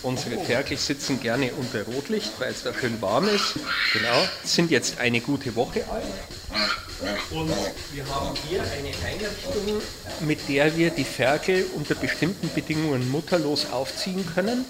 Unsere 0.04 0.38
Ferkel 0.44 0.78
sitzen 0.78 1.22
gerne 1.22 1.54
unter 1.54 1.84
Rotlicht, 1.84 2.38
weil 2.40 2.52
es 2.52 2.64
da 2.64 2.74
schön 2.74 3.02
warm 3.02 3.30
ist. 3.30 3.58
Genau, 3.94 4.28
sind 4.44 4.70
jetzt 4.70 5.00
eine 5.00 5.22
gute 5.22 5.56
Woche 5.56 5.90
alt. 5.90 6.83
Und 7.32 7.50
wir 7.94 8.06
haben 8.08 8.36
hier 8.48 8.62
eine 8.62 8.90
Einrichtung, 9.06 9.82
mit 10.22 10.48
der 10.48 10.78
wir 10.78 10.90
die 10.90 11.04
Ferkel 11.04 11.66
unter 11.76 11.96
bestimmten 11.96 12.50
Bedingungen 12.54 13.10
mutterlos 13.12 13.72
aufziehen 13.72 14.26
können. 14.34 14.66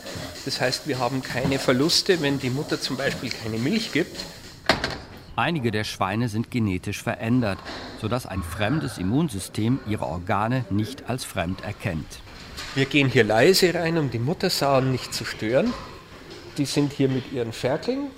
Das 0.46 0.60
heißt, 0.60 0.88
wir 0.88 1.00
haben 1.00 1.22
keine 1.22 1.60
Verluste, 1.60 2.22
wenn 2.22 2.40
die 2.40 2.50
Mutter 2.50 2.80
zum 2.82 2.98
Beispiel 2.98 3.30
keine 3.30 3.58
Milch 3.58 3.92
gibt. 3.92 4.18
Einige 5.36 5.72
der 5.72 5.84
Schweine 5.84 6.30
sind 6.30 6.52
genetisch 6.52 7.02
verändert, 7.02 7.58
sodass 8.00 8.25
ein 8.25 8.44
fremdes 8.44 8.98
Immunsystem 8.98 9.80
ihre 9.88 10.06
Organe 10.06 10.66
nicht 10.70 11.10
als 11.10 11.24
fremd 11.25 11.63
erkennt. 11.63 12.20
Wir 12.75 12.86
gehen 12.86 13.10
hier 13.10 13.24
leise 13.24 13.74
rein, 13.74 13.98
um 13.98 14.10
die 14.10 14.20
Muttersauen 14.20 14.92
nicht 14.92 15.13
zu 15.13 15.25
stören. 15.25 15.74
Die 16.58 16.66
sind 16.66 16.94
hier 16.94 17.10
mit 17.10 17.32
ihren 17.32 17.52
Ferkeln 17.52 18.12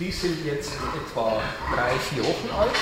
die 0.00 0.10
sind 0.10 0.44
jetzt 0.46 0.72
etwa 0.96 1.42
drei, 1.74 1.90
vier 1.90 2.24
Wochen 2.24 2.50
alt. 2.58 2.72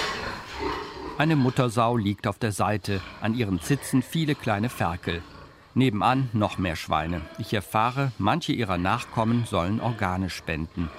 Eine 1.19 1.35
Muttersau 1.35 1.97
liegt 1.97 2.29
auf 2.29 2.39
der 2.39 2.53
Seite, 2.53 3.01
an 3.21 3.35
ihren 3.35 3.61
Zitzen 3.61 4.03
viele 4.03 4.37
kleine 4.37 4.69
Ferkel. 4.69 5.23
Nebenan 5.75 6.31
noch 6.33 6.59
mehr 6.59 6.77
Schweine. 6.77 7.23
Ich 7.39 7.53
erfahre, 7.53 8.13
manche 8.19 8.53
ihrer 8.53 8.79
Nachkommen 8.79 9.45
sollen 9.47 9.81
Organe 9.81 10.31
spenden. 10.31 10.91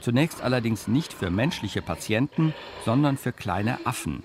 Zunächst 0.00 0.42
allerdings 0.42 0.88
nicht 0.88 1.12
für 1.12 1.30
menschliche 1.30 1.82
Patienten, 1.82 2.52
sondern 2.84 3.16
für 3.16 3.32
kleine 3.32 3.78
Affen. 3.86 4.24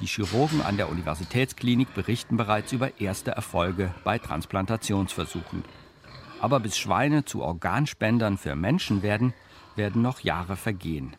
Die 0.00 0.06
Chirurgen 0.06 0.62
an 0.62 0.78
der 0.78 0.88
Universitätsklinik 0.88 1.92
berichten 1.92 2.38
bereits 2.38 2.72
über 2.72 2.98
erste 2.98 3.32
Erfolge 3.32 3.94
bei 4.04 4.18
Transplantationsversuchen. 4.18 5.64
Aber 6.40 6.60
bis 6.60 6.78
Schweine 6.78 7.24
zu 7.24 7.42
Organspendern 7.42 8.38
für 8.38 8.54
Menschen 8.54 9.02
werden, 9.02 9.34
werden 9.78 10.02
noch 10.02 10.20
Jahre 10.20 10.56
vergehen. 10.56 11.16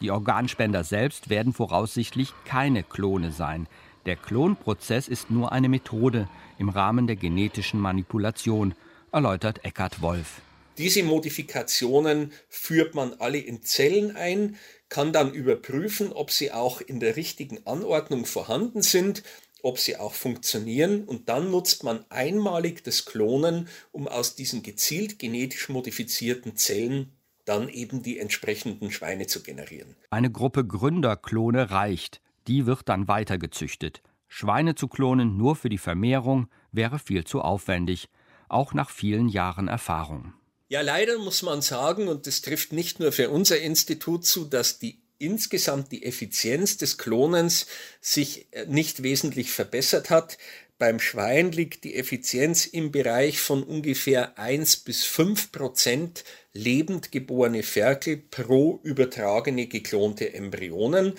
Die 0.00 0.10
Organspender 0.10 0.82
selbst 0.82 1.28
werden 1.28 1.52
voraussichtlich 1.52 2.32
keine 2.46 2.82
Klone 2.82 3.32
sein. 3.32 3.68
Der 4.06 4.16
Klonprozess 4.16 5.08
ist 5.08 5.30
nur 5.30 5.52
eine 5.52 5.68
Methode 5.68 6.26
im 6.58 6.70
Rahmen 6.70 7.06
der 7.06 7.16
genetischen 7.16 7.78
Manipulation, 7.80 8.74
erläutert 9.12 9.62
Eckhard 9.62 10.00
Wolf. 10.00 10.40
Diese 10.78 11.02
Modifikationen 11.02 12.32
führt 12.48 12.94
man 12.94 13.12
alle 13.18 13.36
in 13.36 13.62
Zellen 13.62 14.16
ein, 14.16 14.56
kann 14.88 15.12
dann 15.12 15.34
überprüfen, 15.34 16.12
ob 16.12 16.30
sie 16.30 16.52
auch 16.52 16.80
in 16.80 17.00
der 17.00 17.16
richtigen 17.16 17.66
Anordnung 17.66 18.24
vorhanden 18.24 18.80
sind, 18.80 19.22
ob 19.62 19.78
sie 19.78 19.98
auch 19.98 20.14
funktionieren 20.14 21.04
und 21.04 21.28
dann 21.28 21.50
nutzt 21.50 21.84
man 21.84 22.06
einmalig 22.08 22.82
das 22.82 23.04
Klonen, 23.04 23.68
um 23.92 24.08
aus 24.08 24.34
diesen 24.34 24.62
gezielt 24.62 25.18
genetisch 25.18 25.68
modifizierten 25.68 26.56
Zellen 26.56 27.12
dann 27.44 27.68
eben 27.68 28.02
die 28.02 28.18
entsprechenden 28.18 28.90
Schweine 28.90 29.26
zu 29.26 29.42
generieren. 29.42 29.96
Eine 30.10 30.30
Gruppe 30.30 30.66
Gründerklone 30.66 31.70
reicht, 31.70 32.20
die 32.46 32.66
wird 32.66 32.88
dann 32.88 33.08
weitergezüchtet. 33.08 34.02
Schweine 34.28 34.74
zu 34.74 34.88
klonen 34.88 35.36
nur 35.36 35.56
für 35.56 35.68
die 35.68 35.78
Vermehrung 35.78 36.48
wäre 36.72 36.98
viel 36.98 37.24
zu 37.24 37.40
aufwendig, 37.40 38.08
auch 38.48 38.74
nach 38.74 38.90
vielen 38.90 39.28
Jahren 39.28 39.68
Erfahrung. 39.68 40.34
Ja, 40.68 40.82
leider 40.82 41.18
muss 41.18 41.42
man 41.42 41.62
sagen, 41.62 42.06
und 42.06 42.28
das 42.28 42.42
trifft 42.42 42.72
nicht 42.72 43.00
nur 43.00 43.10
für 43.10 43.30
unser 43.30 43.60
Institut 43.60 44.24
zu, 44.24 44.44
dass 44.44 44.78
die 44.78 45.02
insgesamt 45.18 45.92
die 45.92 46.04
Effizienz 46.04 46.76
des 46.76 46.96
Klonens 46.96 47.66
sich 48.00 48.48
nicht 48.68 49.02
wesentlich 49.02 49.50
verbessert 49.50 50.10
hat. 50.10 50.38
Beim 50.80 50.98
Schwein 50.98 51.52
liegt 51.52 51.84
die 51.84 51.94
Effizienz 51.94 52.64
im 52.64 52.90
Bereich 52.90 53.38
von 53.38 53.62
ungefähr 53.62 54.38
1 54.38 54.78
bis 54.78 55.04
5 55.04 55.52
Prozent 55.52 56.24
lebend 56.54 57.12
geborene 57.12 57.62
Ferkel 57.62 58.16
pro 58.16 58.80
übertragene 58.82 59.66
geklonte 59.66 60.32
Embryonen, 60.32 61.12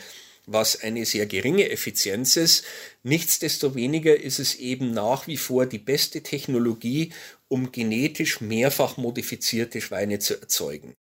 was 0.48 0.82
eine 0.82 1.06
sehr 1.06 1.27
geringe 1.27 1.70
Effizienz 1.70 2.38
ist. 2.38 2.65
Nichtsdestoweniger 3.03 4.20
ist 4.20 4.39
es 4.39 4.56
eben 4.56 4.96
nach 4.96 5.27
wie 5.27 5.38
vor 5.38 5.68
die 5.68 5.77
beste 5.77 6.24
Technologie, 6.24 7.13
um 7.48 7.72
genetisch 7.72 8.41
mehrfach 8.41 8.98
modifizierte 8.98 9.80
Schweine 9.80 10.18
zu 10.18 10.41
erzeugen. 10.41 10.96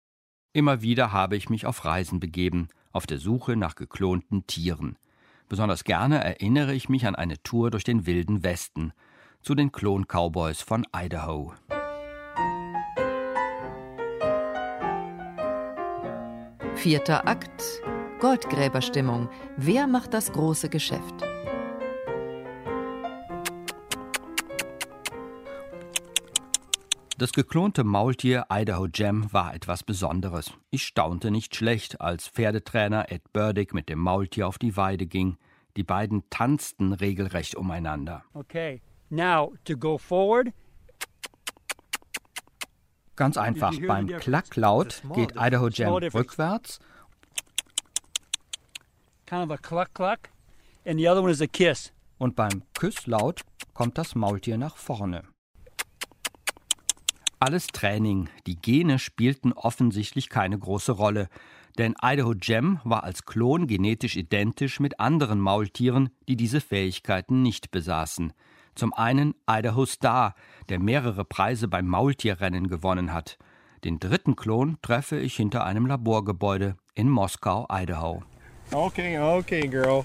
Immer 0.52 0.82
wieder 0.82 1.12
habe 1.12 1.38
ich 1.38 1.48
mich 1.48 1.64
auf 1.64 1.86
Reisen 1.86 2.20
begeben, 2.20 2.68
auf 2.92 3.06
der 3.06 3.20
Suche 3.20 3.56
nach 3.56 3.74
geklonten 3.74 4.46
Tieren. 4.46 4.98
Besonders 5.50 5.82
gerne 5.82 6.22
erinnere 6.22 6.74
ich 6.74 6.88
mich 6.88 7.08
an 7.08 7.16
eine 7.16 7.42
Tour 7.42 7.72
durch 7.72 7.82
den 7.82 8.06
wilden 8.06 8.44
Westen, 8.44 8.92
zu 9.42 9.56
den 9.56 9.72
Klon-Cowboys 9.72 10.62
von 10.62 10.86
Idaho. 10.96 11.52
Vierter 16.76 17.26
Akt 17.26 17.82
Goldgräberstimmung. 18.20 19.28
Wer 19.56 19.88
macht 19.88 20.14
das 20.14 20.30
große 20.30 20.68
Geschäft? 20.68 21.29
Das 27.20 27.32
geklonte 27.34 27.84
Maultier 27.84 28.46
Idaho 28.50 28.86
Jam 28.90 29.30
war 29.30 29.54
etwas 29.54 29.82
Besonderes. 29.82 30.54
Ich 30.70 30.84
staunte 30.84 31.30
nicht 31.30 31.54
schlecht, 31.54 32.00
als 32.00 32.28
Pferdetrainer 32.28 33.12
Ed 33.12 33.34
Burdick 33.34 33.74
mit 33.74 33.90
dem 33.90 33.98
Maultier 33.98 34.48
auf 34.48 34.56
die 34.56 34.74
Weide 34.74 35.04
ging. 35.04 35.36
Die 35.76 35.82
beiden 35.82 36.22
tanzten 36.30 36.94
regelrecht 36.94 37.56
umeinander. 37.56 38.24
Okay, 38.32 38.80
now 39.10 39.52
to 39.66 39.76
go 39.76 39.98
forward. 39.98 40.54
Ganz 43.16 43.36
einfach, 43.36 43.74
beim 43.86 44.06
Klacklaut 44.06 45.02
geht 45.12 45.34
Idaho 45.36 45.68
Jam 45.68 45.92
rückwärts. 45.92 46.78
Kind 49.26 49.44
of 49.44 49.50
a 49.50 49.58
cluck 49.58 49.92
cluck. 49.92 50.30
And 50.86 50.98
the 50.98 51.06
other 51.06 51.20
one 51.22 51.30
is 51.30 51.42
a 51.42 51.46
kiss. 51.46 51.92
Und 52.16 52.34
beim 52.34 52.62
Küsslaut 52.72 53.42
kommt 53.74 53.98
das 53.98 54.14
Maultier 54.14 54.56
nach 54.56 54.78
vorne. 54.78 55.24
Alles 57.42 57.68
Training, 57.68 58.28
die 58.46 58.56
Gene 58.56 58.98
spielten 58.98 59.54
offensichtlich 59.54 60.28
keine 60.28 60.58
große 60.58 60.92
Rolle, 60.92 61.30
denn 61.78 61.94
Idaho 62.02 62.34
Gem 62.36 62.80
war 62.84 63.02
als 63.02 63.24
Klon 63.24 63.66
genetisch 63.66 64.16
identisch 64.16 64.78
mit 64.78 65.00
anderen 65.00 65.40
Maultieren, 65.40 66.10
die 66.28 66.36
diese 66.36 66.60
Fähigkeiten 66.60 67.40
nicht 67.40 67.70
besaßen. 67.70 68.34
Zum 68.74 68.92
einen 68.92 69.34
Idaho 69.48 69.86
Star, 69.86 70.34
der 70.68 70.80
mehrere 70.80 71.24
Preise 71.24 71.66
beim 71.66 71.86
Maultierrennen 71.86 72.68
gewonnen 72.68 73.14
hat. 73.14 73.38
Den 73.84 73.98
dritten 73.98 74.36
Klon 74.36 74.76
treffe 74.82 75.18
ich 75.18 75.34
hinter 75.36 75.64
einem 75.64 75.86
Laborgebäude 75.86 76.76
in 76.94 77.08
Moskau, 77.08 77.66
Idaho. 77.72 78.22
Okay, 78.70 79.18
okay, 79.18 79.66
girl. 79.66 80.04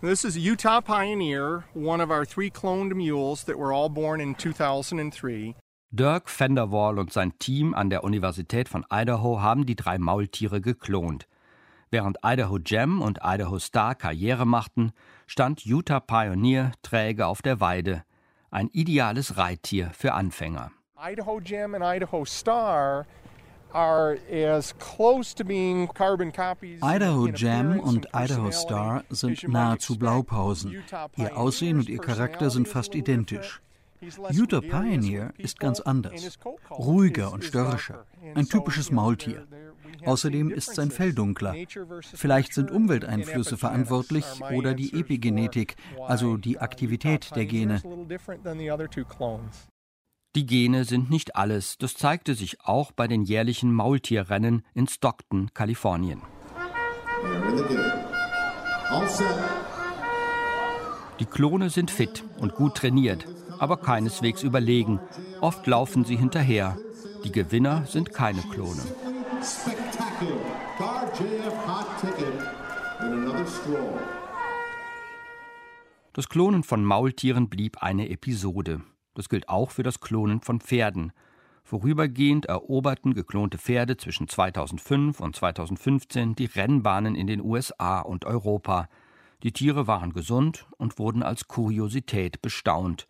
This 0.00 0.24
is 0.24 0.38
Utah 0.38 0.80
Pioneer, 0.80 1.64
one 1.74 2.02
of 2.02 2.08
our 2.08 2.24
three 2.24 2.48
cloned 2.48 2.94
mules 2.94 3.44
that 3.44 3.58
were 3.58 3.74
all 3.74 3.90
born 3.90 4.20
in 4.20 4.34
2003. 4.38 5.54
Dirk 5.90 6.28
Vanderwall 6.28 6.98
und 6.98 7.14
sein 7.14 7.38
Team 7.38 7.72
an 7.72 7.88
der 7.88 8.04
Universität 8.04 8.68
von 8.68 8.84
Idaho 8.90 9.40
haben 9.40 9.64
die 9.64 9.74
drei 9.74 9.96
Maultiere 9.96 10.60
geklont. 10.60 11.26
Während 11.90 12.18
Idaho 12.22 12.58
Gem 12.62 13.00
und 13.00 13.20
Idaho 13.24 13.58
Star 13.58 13.94
Karriere 13.94 14.46
machten, 14.46 14.92
stand 15.26 15.64
Utah 15.64 16.00
Pioneer 16.00 16.72
träge 16.82 17.26
auf 17.26 17.40
der 17.40 17.60
Weide. 17.60 18.04
Ein 18.50 18.68
ideales 18.68 19.38
Reittier 19.38 19.90
für 19.94 20.12
Anfänger. 20.12 20.72
Idaho 20.94 21.40
Gem 21.40 21.74
und 21.74 21.82
Idaho 21.82 22.24
Star 22.26 23.06
Idaho 26.80 27.28
Jam 27.28 27.80
und 27.80 28.08
Idaho 28.14 28.50
Star 28.50 29.04
sind 29.10 29.46
nahezu 29.46 29.98
Blaupausen. 29.98 30.82
Ihr 31.16 31.36
Aussehen 31.36 31.78
und 31.78 31.88
ihr 31.88 31.98
Charakter 31.98 32.48
sind 32.48 32.66
fast 32.66 32.94
identisch. 32.94 33.60
Utah 34.30 34.60
Pioneer 34.60 35.32
ist 35.38 35.58
ganz 35.58 35.80
anders, 35.80 36.38
ruhiger 36.70 37.32
und 37.32 37.44
störrischer, 37.44 38.06
ein 38.34 38.46
typisches 38.46 38.90
Maultier. 38.90 39.46
Außerdem 40.04 40.50
ist 40.50 40.74
sein 40.74 40.90
Fell 40.90 41.12
dunkler. 41.12 41.54
Vielleicht 42.14 42.54
sind 42.54 42.70
Umwelteinflüsse 42.70 43.56
verantwortlich 43.56 44.24
oder 44.54 44.74
die 44.74 44.92
Epigenetik, 44.98 45.76
also 46.06 46.36
die 46.36 46.58
Aktivität 46.58 47.34
der 47.34 47.46
Gene. 47.46 47.82
Die 50.36 50.46
Gene 50.46 50.84
sind 50.84 51.10
nicht 51.10 51.36
alles, 51.36 51.78
das 51.78 51.94
zeigte 51.94 52.34
sich 52.34 52.60
auch 52.60 52.92
bei 52.92 53.08
den 53.08 53.22
jährlichen 53.22 53.72
Maultierrennen 53.72 54.62
in 54.74 54.86
Stockton, 54.86 55.50
Kalifornien. 55.54 56.22
Die 61.18 61.26
Klone 61.26 61.70
sind 61.70 61.90
fit 61.90 62.24
und 62.38 62.54
gut 62.54 62.76
trainiert, 62.76 63.26
aber 63.58 63.76
keineswegs 63.76 64.42
überlegen. 64.42 65.00
Oft 65.40 65.66
laufen 65.66 66.04
sie 66.04 66.16
hinterher. 66.16 66.76
Die 67.24 67.32
Gewinner 67.32 67.84
sind 67.86 68.12
keine 68.12 68.42
Klone. 68.42 68.82
Das 76.12 76.28
Klonen 76.28 76.62
von 76.62 76.84
Maultieren 76.84 77.48
blieb 77.48 77.82
eine 77.82 78.08
Episode. 78.08 78.80
Das 79.14 79.28
gilt 79.28 79.48
auch 79.48 79.70
für 79.70 79.82
das 79.82 80.00
Klonen 80.00 80.40
von 80.40 80.60
Pferden. 80.60 81.12
Vorübergehend 81.64 82.46
eroberten 82.46 83.14
geklonte 83.14 83.58
Pferde 83.58 83.96
zwischen 83.96 84.26
2005 84.26 85.20
und 85.20 85.36
2015 85.36 86.34
die 86.34 86.46
Rennbahnen 86.46 87.14
in 87.14 87.26
den 87.26 87.42
USA 87.42 88.00
und 88.00 88.24
Europa. 88.24 88.88
Die 89.42 89.52
Tiere 89.52 89.86
waren 89.86 90.12
gesund 90.12 90.66
und 90.78 90.98
wurden 90.98 91.22
als 91.22 91.46
Kuriosität 91.46 92.40
bestaunt. 92.40 93.06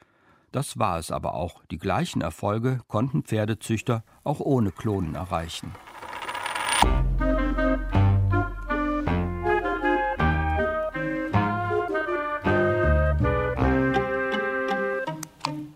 Das 0.53 0.79
war 0.79 0.99
es 0.99 1.11
aber 1.11 1.35
auch. 1.35 1.63
Die 1.71 1.79
gleichen 1.79 2.23
Erfolge 2.23 2.81
konnten 2.89 3.23
Pferdezüchter 3.23 4.03
auch 4.25 4.41
ohne 4.41 4.73
Klonen 4.73 5.15
erreichen. 5.15 5.73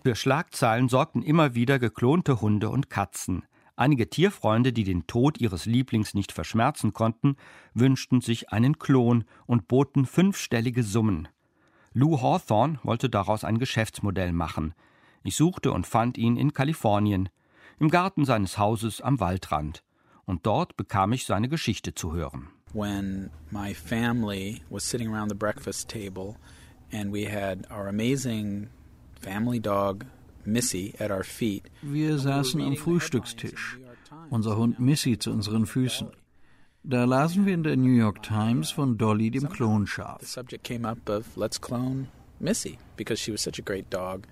Für 0.04 0.16
Schlagzeilen 0.16 0.88
sorgten 0.88 1.22
immer 1.22 1.54
wieder 1.54 1.78
geklonte 1.78 2.40
Hunde 2.40 2.70
und 2.70 2.90
Katzen. 2.90 3.44
Einige 3.76 4.10
Tierfreunde, 4.10 4.72
die 4.72 4.84
den 4.84 5.06
Tod 5.06 5.40
ihres 5.40 5.64
Lieblings 5.64 6.12
nicht 6.12 6.32
verschmerzen 6.32 6.92
konnten, 6.92 7.36
wünschten 7.72 8.20
sich 8.20 8.50
einen 8.50 8.78
Klon 8.78 9.24
und 9.46 9.68
boten 9.68 10.04
fünfstellige 10.04 10.82
Summen. 10.82 11.28
Lou 11.94 12.20
Hawthorne 12.20 12.78
wollte 12.82 13.10
daraus 13.10 13.44
ein 13.44 13.58
Geschäftsmodell 13.58 14.32
machen. 14.32 14.74
Ich 15.24 15.36
suchte 15.36 15.72
und 15.72 15.86
fand 15.86 16.18
ihn 16.18 16.36
in 16.36 16.52
Kalifornien, 16.52 17.28
im 17.78 17.90
Garten 17.90 18.24
seines 18.24 18.58
Hauses 18.58 19.00
am 19.00 19.20
Waldrand. 19.20 19.82
Und 20.24 20.46
dort 20.46 20.76
bekam 20.76 21.12
ich 21.12 21.26
seine 21.26 21.48
Geschichte 21.48 21.94
zu 21.94 22.12
hören. 22.14 22.48
When 22.72 23.30
my 23.50 23.74
family 23.74 24.62
was 24.70 24.88
sitting 24.88 25.12
around 25.12 25.30
the 25.30 25.36
breakfast 25.36 25.90
table 25.90 26.36
and 26.92 27.12
we 27.12 27.28
had 27.30 27.70
our 27.70 27.88
amazing 27.88 28.68
family 29.20 29.60
dog 29.60 30.06
Missy 30.44 30.94
at 30.98 31.10
our 31.10 31.24
feet. 31.24 31.64
Wir 31.82 32.18
saßen 32.18 32.60
am 32.60 32.76
Frühstückstisch. 32.76 33.78
Unser 34.30 34.56
Hund 34.56 34.80
Missy 34.80 35.18
zu 35.18 35.30
unseren 35.30 35.66
Füßen. 35.66 36.08
Da 36.84 37.04
lasen 37.04 37.46
wir 37.46 37.54
in 37.54 37.62
der 37.62 37.76
New 37.76 37.92
York 37.92 38.22
Times 38.22 38.72
von 38.72 38.98
Dolly, 38.98 39.30
dem 39.30 39.48
Klonschaf. 39.48 40.20
The 40.20 40.26
subject 40.26 40.64
came 40.64 40.88
up 40.88 41.08
of 41.08 41.36
let's 41.36 41.60
clone 41.60 42.08
Missy 42.40 42.76
because 42.96 43.22
she 43.22 43.32
was 43.32 43.40
such 43.42 43.60
a 43.60 43.62
great 43.62 43.86
dog. 43.90 44.26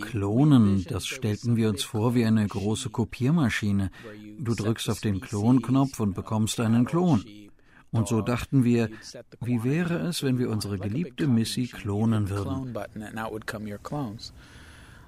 Klonen, 0.00 0.84
das 0.88 1.06
stellten 1.06 1.56
wir 1.56 1.68
uns 1.68 1.84
vor 1.84 2.14
wie 2.14 2.24
eine 2.24 2.46
große 2.46 2.90
Kopiermaschine. 2.90 3.90
Du 4.38 4.54
drückst 4.54 4.88
auf 4.88 5.00
den 5.00 5.20
Klonknopf 5.20 6.00
und 6.00 6.14
bekommst 6.14 6.60
einen 6.60 6.84
Klon. 6.84 7.24
Und 7.90 8.08
so 8.08 8.22
dachten 8.22 8.64
wir, 8.64 8.88
wie 9.40 9.62
wäre 9.62 9.98
es, 9.98 10.22
wenn 10.22 10.38
wir 10.38 10.50
unsere 10.50 10.78
geliebte 10.78 11.28
Missy 11.28 11.66
klonen 11.66 12.28
würden? 12.28 12.74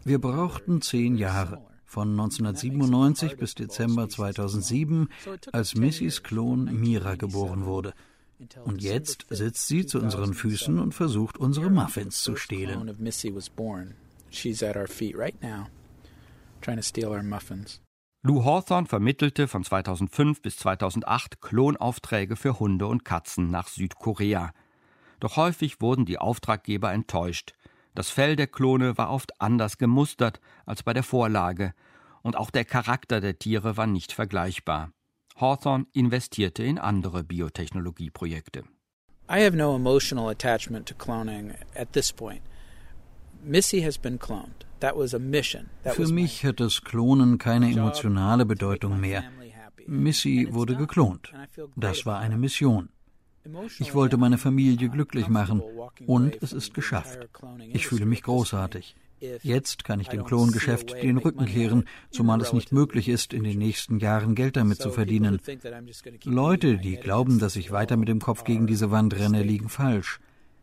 Wir 0.04 0.20
brauchten 0.20 0.82
zehn 0.82 1.16
Jahre, 1.16 1.62
von 1.86 2.10
1997 2.10 3.36
bis 3.36 3.54
Dezember 3.54 4.08
2007, 4.08 5.08
als 5.52 5.74
Missys 5.74 6.22
Klon 6.22 6.64
Mira 6.80 7.14
geboren 7.14 7.64
wurde. 7.64 7.94
Und 8.64 8.82
jetzt 8.82 9.26
sitzt 9.30 9.66
sie 9.66 9.86
zu 9.86 9.98
unseren 9.98 10.34
Füßen 10.34 10.78
und 10.78 10.92
versucht, 10.92 11.38
unsere 11.38 11.70
Muffins 11.70 12.22
zu 12.22 12.36
stehlen. 12.36 12.80
Lou 18.22 18.44
Hawthorne 18.44 18.88
vermittelte 18.88 19.46
von 19.46 19.62
2005 19.62 20.42
bis 20.42 20.56
2008 20.56 21.40
Klonaufträge 21.40 22.34
für 22.36 22.58
Hunde 22.58 22.88
und 22.88 23.04
Katzen 23.04 23.50
nach 23.50 23.68
Südkorea. 23.68 24.50
Doch 25.20 25.36
häufig 25.36 25.80
wurden 25.80 26.04
die 26.04 26.18
Auftraggeber 26.18 26.92
enttäuscht. 26.92 27.52
Das 27.96 28.10
Fell 28.10 28.36
der 28.36 28.46
Klone 28.46 28.98
war 28.98 29.10
oft 29.10 29.40
anders 29.40 29.78
gemustert 29.78 30.38
als 30.66 30.82
bei 30.82 30.92
der 30.92 31.02
Vorlage, 31.02 31.72
und 32.22 32.36
auch 32.36 32.50
der 32.50 32.66
Charakter 32.66 33.22
der 33.22 33.38
Tiere 33.38 33.78
war 33.78 33.86
nicht 33.86 34.12
vergleichbar. 34.12 34.92
Hawthorne 35.36 35.86
investierte 35.94 36.62
in 36.62 36.78
andere 36.78 37.24
Biotechnologieprojekte. 37.24 38.64
I 39.30 39.42
have 39.42 39.56
no 39.56 39.74
emotional 39.74 40.28
attachment 40.28 40.86
to 40.86 40.94
cloning 40.94 41.54
at 41.74 41.94
this 41.94 42.12
point. 42.12 42.42
Missy 43.42 43.80
has 43.80 43.96
been 43.96 44.18
cloned. 44.18 44.66
That 44.80 44.94
was 44.94 45.14
a 45.14 45.18
mission. 45.18 45.70
That 45.82 45.94
Für 45.94 46.08
mich 46.08 46.44
hat 46.44 46.60
das 46.60 46.82
Klonen 46.82 47.38
keine 47.38 47.70
emotionale 47.70 48.44
Bedeutung 48.44 49.00
mehr. 49.00 49.24
Missy 49.86 50.48
wurde 50.50 50.76
geklont. 50.76 51.32
Das 51.76 52.04
war 52.04 52.18
eine 52.18 52.36
Mission. 52.36 52.90
Ich 53.78 53.94
wollte 53.94 54.16
meine 54.16 54.38
Familie 54.38 54.88
glücklich 54.88 55.28
machen 55.28 55.62
und 56.06 56.42
es 56.42 56.52
ist 56.52 56.74
geschafft. 56.74 57.28
Ich 57.72 57.86
fühle 57.86 58.06
mich 58.06 58.22
großartig. 58.22 58.96
Jetzt 59.42 59.84
kann 59.84 60.00
ich 60.00 60.08
dem 60.08 60.24
Klongeschäft 60.24 60.92
den 61.02 61.16
Rücken 61.16 61.46
kehren, 61.46 61.84
zumal 62.10 62.40
es 62.42 62.52
nicht 62.52 62.72
möglich 62.72 63.08
ist, 63.08 63.32
in 63.32 63.44
den 63.44 63.58
nächsten 63.58 63.98
Jahren 63.98 64.34
Geld 64.34 64.56
damit 64.56 64.78
zu 64.78 64.90
verdienen. 64.90 65.40
Leute, 66.24 66.76
die 66.78 66.96
glauben, 66.96 67.38
dass 67.38 67.56
ich 67.56 67.70
weiter 67.70 67.96
mit 67.96 68.08
dem 68.08 68.20
Kopf 68.20 68.44
gegen 68.44 68.66
diese 68.66 68.90
Wand 68.90 69.18
renne, 69.18 69.42
liegen 69.42 69.68
falsch. 69.68 70.20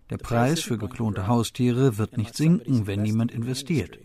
Der 0.09 0.17
Preis 0.17 0.59
für 0.59 0.77
geklonte 0.77 1.27
Haustiere 1.27 1.97
wird 1.97 2.17
nicht 2.17 2.35
sinken, 2.35 2.85
wenn 2.85 3.01
niemand 3.01 3.31
investiert. 3.31 3.97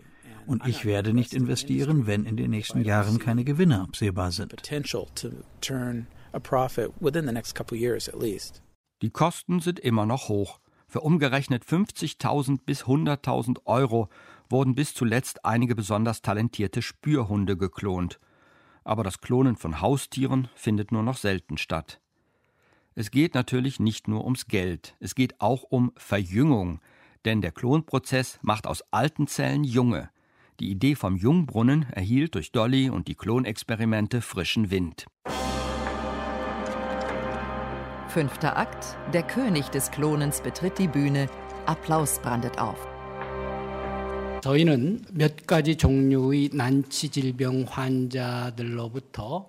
Und 0.47 0.65
ich 0.65 0.83
werde 0.83 1.13
nicht 1.13 1.33
investieren, 1.33 2.07
wenn 2.07 2.25
in 2.25 2.35
den 2.35 2.49
nächsten 2.49 2.81
Jahren 2.81 3.19
keine 3.19 3.43
Gewinne 3.43 3.81
absehbar 3.81 4.31
sind. 4.31 4.63
Die 9.01 9.11
Kosten 9.11 9.59
sind 9.59 9.79
immer 9.79 10.05
noch 10.05 10.27
hoch. 10.27 10.59
Für 10.87 11.01
umgerechnet 11.01 11.63
50.000 11.63 12.61
bis 12.65 12.83
100.000 12.83 13.59
Euro 13.65 14.09
wurden 14.49 14.75
bis 14.75 14.93
zuletzt 14.93 15.45
einige 15.45 15.75
besonders 15.75 16.21
talentierte 16.21 16.81
Spürhunde 16.81 17.55
geklont. 17.55 18.19
Aber 18.83 19.03
das 19.03 19.21
Klonen 19.21 19.55
von 19.55 19.81
Haustieren 19.81 20.49
findet 20.55 20.91
nur 20.91 21.03
noch 21.03 21.17
selten 21.17 21.57
statt. 21.57 22.01
Es 22.95 23.11
geht 23.11 23.35
natürlich 23.35 23.79
nicht 23.79 24.07
nur 24.07 24.25
ums 24.25 24.47
Geld, 24.47 24.95
es 24.99 25.15
geht 25.15 25.39
auch 25.39 25.63
um 25.63 25.93
Verjüngung, 25.95 26.81
denn 27.23 27.41
der 27.41 27.51
Klonprozess 27.51 28.39
macht 28.41 28.67
aus 28.67 28.83
alten 28.91 29.27
Zellen 29.27 29.63
junge. 29.63 30.09
Die 30.59 30.71
Idee 30.71 30.95
vom 30.95 31.15
Jungbrunnen 31.15 31.83
erhielt 31.91 32.35
durch 32.35 32.51
Dolly 32.51 32.89
und 32.89 33.07
die 33.07 33.15
Klonexperimente 33.15 34.21
frischen 34.21 34.71
Wind. 34.71 35.05
Fünfter 38.09 38.57
Akt. 38.57 38.97
Der 39.13 39.21
König 39.21 39.69
des 39.69 39.91
Klonens 39.91 40.41
betritt 40.41 40.79
die 40.79 40.87
Bühne. 40.87 41.27
Applaus 41.67 42.19
brandet 42.19 42.57
auf. 42.57 42.87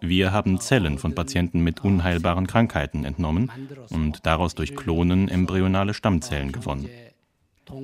Wir 0.02 0.32
haben 0.32 0.60
Zellen 0.60 0.98
von 0.98 1.14
Patienten 1.14 1.60
mit 1.60 1.82
unheilbaren 1.82 2.46
Krankheiten 2.46 3.06
entnommen 3.06 3.50
und 3.88 4.26
daraus 4.26 4.54
durch 4.54 4.76
Klonen 4.76 5.28
embryonale 5.28 5.94
Stammzellen 5.94 6.52
gewonnen. 6.52 6.90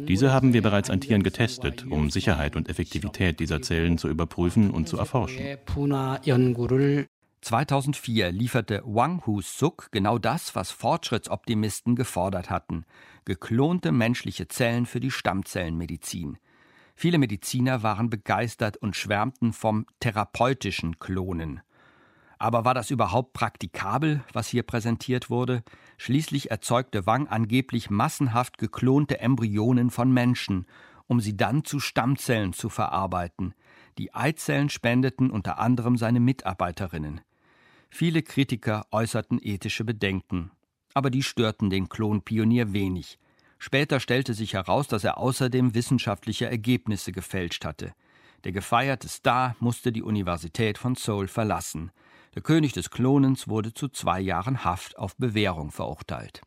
Diese 0.09 0.33
haben 0.33 0.53
wir 0.53 0.61
bereits 0.61 0.91
an 0.91 1.01
Tieren 1.01 1.23
getestet, 1.23 1.87
um 1.89 2.11
Sicherheit 2.11 2.55
und 2.55 2.69
Effektivität 2.69 3.41
dieser 3.41 3.63
Zellen 3.63 3.97
zu 3.97 4.09
überprüfen 4.09 4.71
und 4.71 4.89
zu 4.89 4.99
erforschen. 4.99 5.43
2004 7.43 8.33
lieferte 8.33 8.83
Wang 8.85 9.25
Hu-suk 9.27 9.89
genau 9.93 10.19
das, 10.19 10.55
was 10.55 10.71
Fortschrittsoptimisten 10.71 11.95
gefordert 11.95 12.51
hatten: 12.51 12.85
geklonte 13.25 13.93
menschliche 13.93 14.49
Zellen 14.49 14.87
für 14.87 15.01
die 15.01 15.11
Stammzellenmedizin. 15.11 16.39
Viele 16.95 17.19
Mediziner 17.19 17.83
waren 17.83 18.09
begeistert 18.09 18.79
und 18.79 18.97
schwärmten 18.97 19.53
vom 19.53 19.87
therapeutischen 20.01 20.99
Klonen. 20.99 21.61
Aber 22.39 22.65
war 22.65 22.75
das 22.75 22.91
überhaupt 22.91 23.33
praktikabel, 23.33 24.25
was 24.33 24.49
hier 24.49 24.63
präsentiert 24.63 25.31
wurde? 25.31 25.63
Schließlich 25.99 26.51
erzeugte 26.51 27.07
Wang 27.07 27.29
angeblich 27.29 27.91
massenhaft 27.91 28.59
geklonte 28.59 29.21
Embryonen 29.21 29.91
von 29.91 30.11
Menschen, 30.13 30.67
um 31.07 31.21
sie 31.21 31.37
dann 31.37 31.65
zu 31.65 31.81
Stammzellen 31.81 32.53
zu 32.53 32.69
verarbeiten. 32.69 33.55
Die 33.99 34.15
Eizellen 34.15 34.69
spendeten 34.69 35.31
unter 35.31 35.59
anderem 35.59 35.97
seine 35.97 36.21
Mitarbeiterinnen. 36.21 37.23
Viele 37.89 38.23
Kritiker 38.23 38.87
äußerten 38.91 39.41
ethische 39.43 39.85
Bedenken, 39.85 40.51
aber 40.93 41.09
die 41.09 41.23
störten 41.23 41.71
den 41.71 41.89
Klonpionier 41.89 42.73
wenig. 42.75 43.19
Später 43.59 44.01
stellte 44.01 44.35
sich 44.35 44.53
heraus, 44.53 44.87
dass 44.87 45.03
er 45.03 45.17
außerdem 45.17 45.75
wissenschaftliche 45.75 46.47
Ergebnisse 46.47 47.11
gefälscht 47.11 47.65
hatte. 47.65 47.95
Der 48.45 48.53
gefeierte 48.53 49.09
Star 49.09 49.57
musste 49.61 49.93
die 49.93 50.03
Universität 50.03 50.77
von 50.77 50.95
Seoul 50.95 51.27
verlassen. 51.27 51.91
Der 52.35 52.43
König 52.43 52.75
des 52.75 52.91
Klonens 52.91 53.49
wurde 53.49 53.73
zu 53.73 53.89
zwei 53.89 54.21
Jahren 54.21 54.63
Haft 54.63 54.99
auf 54.99 55.17
Bewährung 55.17 55.71
verurteilt. 55.71 56.43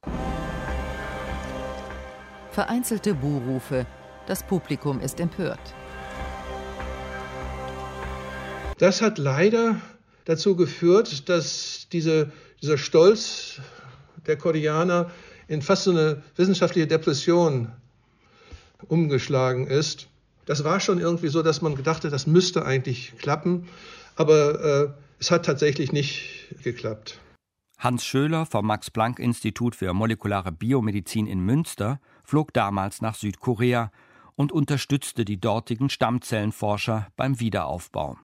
Vereinzelte 2.52 3.16
Buhrufe. 3.16 3.88
Das 4.28 4.44
Publikum 4.44 5.00
ist 5.00 5.20
empört. 5.20 5.74
Das 8.80 9.02
hat 9.02 9.18
leider 9.18 9.82
dazu 10.24 10.56
geführt, 10.56 11.28
dass 11.28 11.88
diese, 11.92 12.32
dieser 12.62 12.78
Stolz 12.78 13.60
der 14.26 14.38
Koreaner 14.38 15.12
in 15.50 15.62
fast 15.62 15.84
so 15.84 15.92
eine 15.92 16.24
wissenschaftliche 16.38 16.88
Depression 16.88 17.74
umgeschlagen 18.88 19.68
ist. 19.68 20.08
Das 20.46 20.64
war 20.64 20.80
schon 20.80 21.00
irgendwie 21.00 21.28
so, 21.28 21.44
dass 21.44 21.62
man 21.62 21.76
gedacht 21.76 22.06
hat, 22.06 22.14
das 22.14 22.26
müsste 22.26 22.66
eigentlich 22.66 23.18
klappen, 23.18 23.68
aber 24.16 24.64
äh, 24.64 24.90
es 25.20 25.30
hat 25.30 25.46
tatsächlich 25.46 25.92
nicht 25.92 26.48
geklappt. 26.64 27.20
Hans 27.78 28.06
Schöler 28.06 28.46
vom 28.46 28.66
Max-Planck-Institut 28.66 29.76
für 29.76 29.94
molekulare 29.94 30.54
Biomedizin 30.54 31.28
in 31.28 31.42
Münster 31.42 32.00
flog 32.24 32.54
damals 32.54 33.02
nach 33.02 33.16
Südkorea 33.16 33.92
und 34.36 34.54
unterstützte 34.54 35.26
die 35.26 35.40
dortigen 35.40 35.90
Stammzellenforscher 35.90 37.08
beim 37.18 37.42
Wiederaufbau. 37.42 38.18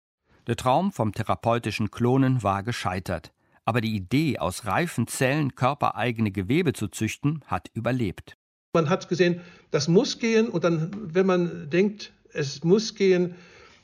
Der 0.47 0.55
Traum 0.55 0.91
vom 0.91 1.11
therapeutischen 1.11 1.89
Klonen 1.89 2.43
war 2.43 2.61
gescheitert, 2.61 3.33
aber 3.65 3.81
die 3.81 3.95
Idee, 3.95 4.37
aus 4.37 4.65
reifen 4.65 5.07
Zellen 5.07 5.55
körpereigene 5.55 6.31
Gewebe 6.31 6.73
zu 6.73 6.87
züchten, 6.87 7.43
hat 7.47 7.71
überlebt. 7.73 8.37
Man 8.73 8.89
hat 8.89 9.09
gesehen, 9.09 9.41
das 9.71 9.87
muss 9.87 10.19
gehen 10.19 10.49
und 10.49 10.63
dann, 10.63 10.91
wenn 11.13 11.25
man 11.25 11.69
denkt, 11.71 12.13
es 12.31 12.63
muss 12.63 12.93
gehen, 12.93 13.33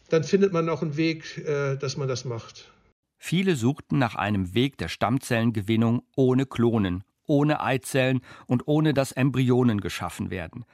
dann 0.09 0.23
findet 0.23 0.53
man 0.53 0.69
auch 0.69 0.83
einen 0.83 0.97
Weg, 0.97 1.37
äh, 1.39 1.77
dass 1.77 1.97
man 1.97 2.07
das 2.07 2.25
macht. 2.25 2.69
Viele 3.17 3.55
suchten 3.55 3.97
nach 3.97 4.15
einem 4.15 4.53
Weg 4.53 4.77
der 4.77 4.87
Stammzellengewinnung 4.87 6.03
ohne 6.15 6.45
Klonen, 6.45 7.03
ohne 7.25 7.61
Eizellen 7.61 8.21
und 8.45 8.67
ohne 8.67 8.93
dass 8.93 9.13
Embryonen 9.13 9.81
geschaffen 9.81 10.29
werden. 10.29 10.65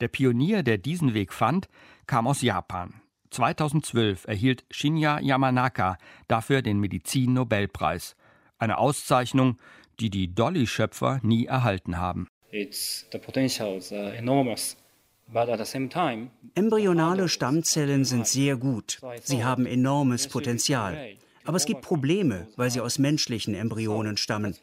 Der 0.00 0.08
Pionier, 0.08 0.62
der 0.62 0.78
diesen 0.78 1.14
Weg 1.14 1.32
fand, 1.32 1.68
kam 2.06 2.26
aus 2.26 2.42
Japan. 2.42 2.94
2012 3.36 4.26
erhielt 4.26 4.64
Shinya 4.70 5.20
Yamanaka 5.20 5.98
dafür 6.26 6.62
den 6.62 6.80
Medizin-Nobelpreis, 6.80 8.16
eine 8.58 8.78
Auszeichnung, 8.78 9.58
die 10.00 10.08
die 10.08 10.34
Dolly-Schöpfer 10.34 11.20
nie 11.22 11.44
erhalten 11.44 11.98
haben. 11.98 12.28
Embryonale 16.54 17.28
Stammzellen 17.28 18.04
sind 18.06 18.26
sehr 18.26 18.56
gut. 18.56 19.00
Sie 19.22 19.44
haben 19.44 19.66
enormes 19.66 20.28
Potenzial. 20.28 21.16
Aber 21.44 21.58
es 21.58 21.66
gibt 21.66 21.82
Probleme, 21.82 22.48
weil 22.56 22.70
sie 22.70 22.80
aus 22.80 22.98
menschlichen 22.98 23.54
Embryonen 23.54 24.16
stammen. 24.16 24.56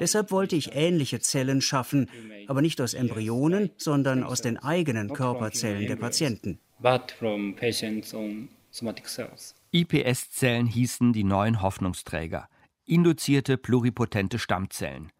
Deshalb 0.00 0.32
wollte 0.32 0.56
ich 0.56 0.74
ähnliche 0.74 1.20
Zellen 1.20 1.60
schaffen, 1.60 2.10
aber 2.48 2.60
nicht 2.60 2.80
aus 2.80 2.94
Embryonen, 2.94 3.70
sondern 3.76 4.24
aus 4.24 4.40
den 4.40 4.56
eigenen 4.56 5.12
Körperzellen 5.12 5.86
der 5.86 5.96
Patienten 5.96 6.58
but 6.82 7.10
from 7.12 7.54
patients' 7.54 8.14
own 8.14 8.48
somatic 8.70 9.08
cells. 9.08 9.54
IPS-Zellen 9.72 10.66
hießen 10.66 11.12
die 11.12 11.24
neuen 11.24 11.62
Hoffnungsträger, 11.62 12.48
induzierte 12.86 13.56
pluripotente 13.56 14.38
Stammzellen. 14.38 15.12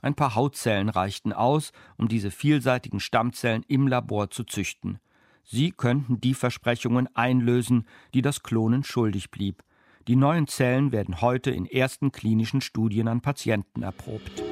Ein 0.00 0.14
paar 0.14 0.34
Hautzellen 0.34 0.88
reichten 0.88 1.32
aus, 1.32 1.72
um 1.96 2.08
diese 2.08 2.30
vielseitigen 2.30 3.00
Stammzellen 3.00 3.64
im 3.66 3.88
Labor 3.88 4.30
zu 4.30 4.44
züchten. 4.44 5.00
Sie 5.42 5.70
könnten 5.72 6.20
die 6.20 6.34
Versprechungen 6.34 7.08
einlösen, 7.16 7.86
die 8.14 8.22
das 8.22 8.42
Klonen 8.42 8.84
schuldig 8.84 9.30
blieb. 9.30 9.62
Die 10.06 10.16
neuen 10.16 10.46
Zellen 10.46 10.92
werden 10.92 11.20
heute 11.20 11.50
in 11.50 11.66
ersten 11.66 12.12
klinischen 12.12 12.60
Studien 12.60 13.08
an 13.08 13.20
Patienten 13.20 13.82
erprobt. 13.82 14.42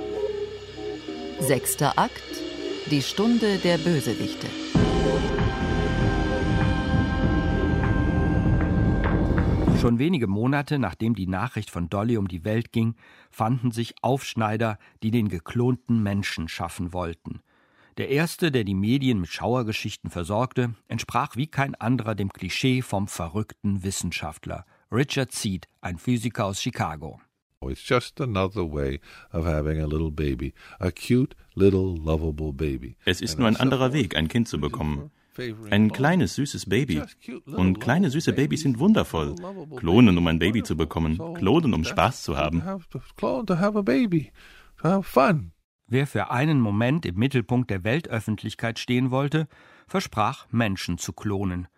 Sechster 1.39 1.99
Akt 1.99 2.43
Die 2.91 3.03
Stunde 3.03 3.59
der 3.59 3.79
Bösewichte. 3.79 4.49
Schon 9.85 9.99
wenige 9.99 10.29
Monate 10.29 10.79
nachdem 10.79 11.15
die 11.15 11.27
Nachricht 11.27 11.69
von 11.69 11.91
Dolly 11.91 12.17
um 12.17 12.27
die 12.27 12.43
Welt 12.47 12.73
ging, 12.73 12.95
fanden 13.31 13.71
sich 13.71 13.95
Aufschneider, 14.01 14.79
die 15.03 15.11
den 15.11 15.29
geklonten 15.29 16.03
Menschen 16.03 16.49
schaffen 16.49 16.95
wollten. 16.95 17.43
Der 17.99 18.09
erste, 18.09 18.51
der 18.51 18.65
die 18.65 18.75
Medien 18.75 19.21
mit 19.21 19.29
Schauergeschichten 19.29 20.09
versorgte, 20.09 20.73
entsprach 20.89 21.37
wie 21.37 21.49
kein 21.49 21.75
anderer 21.75 22.15
dem 22.15 22.33
Klischee 22.33 22.81
vom 22.81 23.09
verrückten 23.09 23.85
Wissenschaftler. 23.85 24.65
Richard 24.91 25.33
Seed, 25.33 25.69
ein 25.83 25.99
Physiker 25.99 26.47
aus 26.47 26.63
Chicago. 26.63 27.21
It's 27.61 27.87
just 27.87 28.23
another 28.23 28.65
way 28.65 29.01
of 29.35 29.45
having 29.45 29.83
a 29.83 29.87
little 29.87 30.11
baby, 30.11 30.55
a 30.79 30.91
cute 30.93 31.37
little 31.57 31.95
lovable 31.95 32.55
baby. 32.55 32.97
Es 33.05 33.21
ist 33.21 33.39
nur 33.39 33.49
ein 33.49 33.57
anderer 33.57 33.93
Weg, 33.93 34.17
ein 34.17 34.29
Kind 34.29 34.49
zu 34.49 34.59
bekommen. 34.59 35.11
Ein 35.71 35.93
kleines, 35.93 36.35
süßes 36.35 36.69
Baby. 36.69 37.03
Und 37.47 37.81
kleine, 37.81 38.11
süße 38.11 38.33
Babys 38.33 38.63
sind 38.63 38.79
wundervoll. 38.79 39.35
Klonen, 39.77 40.17
um 40.17 40.27
ein 40.27 40.39
Baby 40.39 40.63
zu 40.63 40.77
bekommen. 40.77 41.19
Klonen, 41.35 41.75
um 41.75 41.85
Spaß 41.85 42.23
zu 42.23 42.37
haben. 42.37 42.63
Wer 45.87 46.07
für 46.07 46.31
einen 46.31 46.61
Moment 46.61 47.05
im 47.05 47.17
Mittelpunkt 47.17 47.71
der 47.71 47.85
Weltöffentlichkeit 47.85 48.79
stehen 48.79 49.11
wollte, 49.11 49.49
versprach, 49.87 50.47
Menschen 50.51 50.99
zu 50.99 51.13
klonen. 51.13 51.69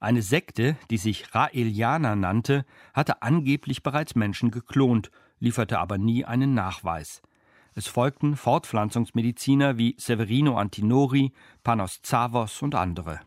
Eine 0.00 0.22
Sekte, 0.22 0.76
die 0.90 0.96
sich 0.96 1.32
Raelianer 1.32 2.16
nannte, 2.16 2.64
hatte 2.92 3.22
angeblich 3.22 3.84
bereits 3.84 4.16
Menschen 4.16 4.50
geklont, 4.50 5.12
lieferte 5.38 5.78
aber 5.78 5.96
nie 5.96 6.24
einen 6.24 6.54
Nachweis. 6.54 7.22
Es 7.74 7.86
folgten 7.86 8.36
Fortpflanzungsmediziner 8.36 9.78
wie 9.78 9.94
Severino 9.98 10.58
Antinori, 10.58 11.32
Panos 11.62 12.02
Zavos 12.02 12.60
und 12.60 12.74
andere. 12.74 13.20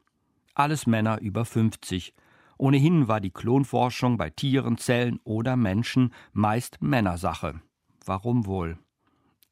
Alles 0.54 0.86
Männer 0.86 1.20
über 1.20 1.46
50. 1.46 2.14
Ohnehin 2.58 3.08
war 3.08 3.20
die 3.20 3.32
Klonforschung 3.32 4.18
bei 4.18 4.30
Tieren, 4.30 4.78
Zellen 4.78 5.20
oder 5.24 5.56
Menschen 5.56 6.14
meist 6.32 6.82
Männersache. 6.82 7.60
Warum 8.06 8.46
wohl? 8.46 8.78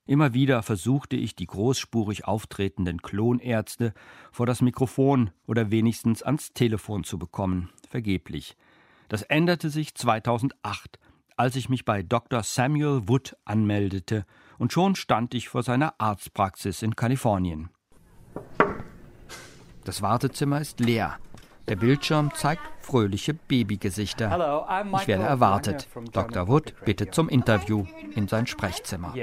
Immer 0.06 0.34
wieder 0.34 0.62
versuchte 0.62 1.16
ich, 1.16 1.36
die 1.36 1.48
großspurig 1.48 2.26
auftretenden 2.26 3.02
Klonärzte 3.02 3.94
vor 4.32 4.46
das 4.46 4.62
Mikrofon 4.62 5.32
oder 5.48 5.72
wenigstens 5.72 6.22
ans 6.22 6.54
Telefon 6.54 7.04
zu 7.04 7.18
bekommen. 7.18 7.70
Vergeblich. 7.90 8.56
Das 9.08 9.24
änderte 9.24 9.70
sich 9.70 9.96
2008, 9.96 11.00
als 11.36 11.56
ich 11.56 11.68
mich 11.68 11.84
bei 11.84 12.04
Dr. 12.04 12.44
Samuel 12.44 13.08
Wood 13.08 13.36
anmeldete 13.44 14.26
Und 14.64 14.72
schon 14.72 14.96
stand 14.96 15.34
ich 15.34 15.50
vor 15.50 15.62
seiner 15.62 15.96
Arztpraxis 15.98 16.84
in 16.84 16.96
Kalifornien. 16.96 17.70
Das 19.84 20.02
Wartezimmer 20.02 20.62
ist 20.62 20.80
leer. 20.80 21.18
Der 21.68 21.76
Bildschirm 21.76 22.32
zeigt 22.34 22.62
fröhliche 22.80 23.34
Babygesichter. 23.34 24.28
Ich 25.02 25.08
werde 25.10 25.24
erwartet. 25.24 25.90
Dr. 26.14 26.48
Wood 26.48 26.76
bittet 26.86 27.14
zum 27.14 27.28
Interview 27.28 27.86
in 28.16 28.30
sein 28.30 28.48
Sprechzimmer. 28.48 29.14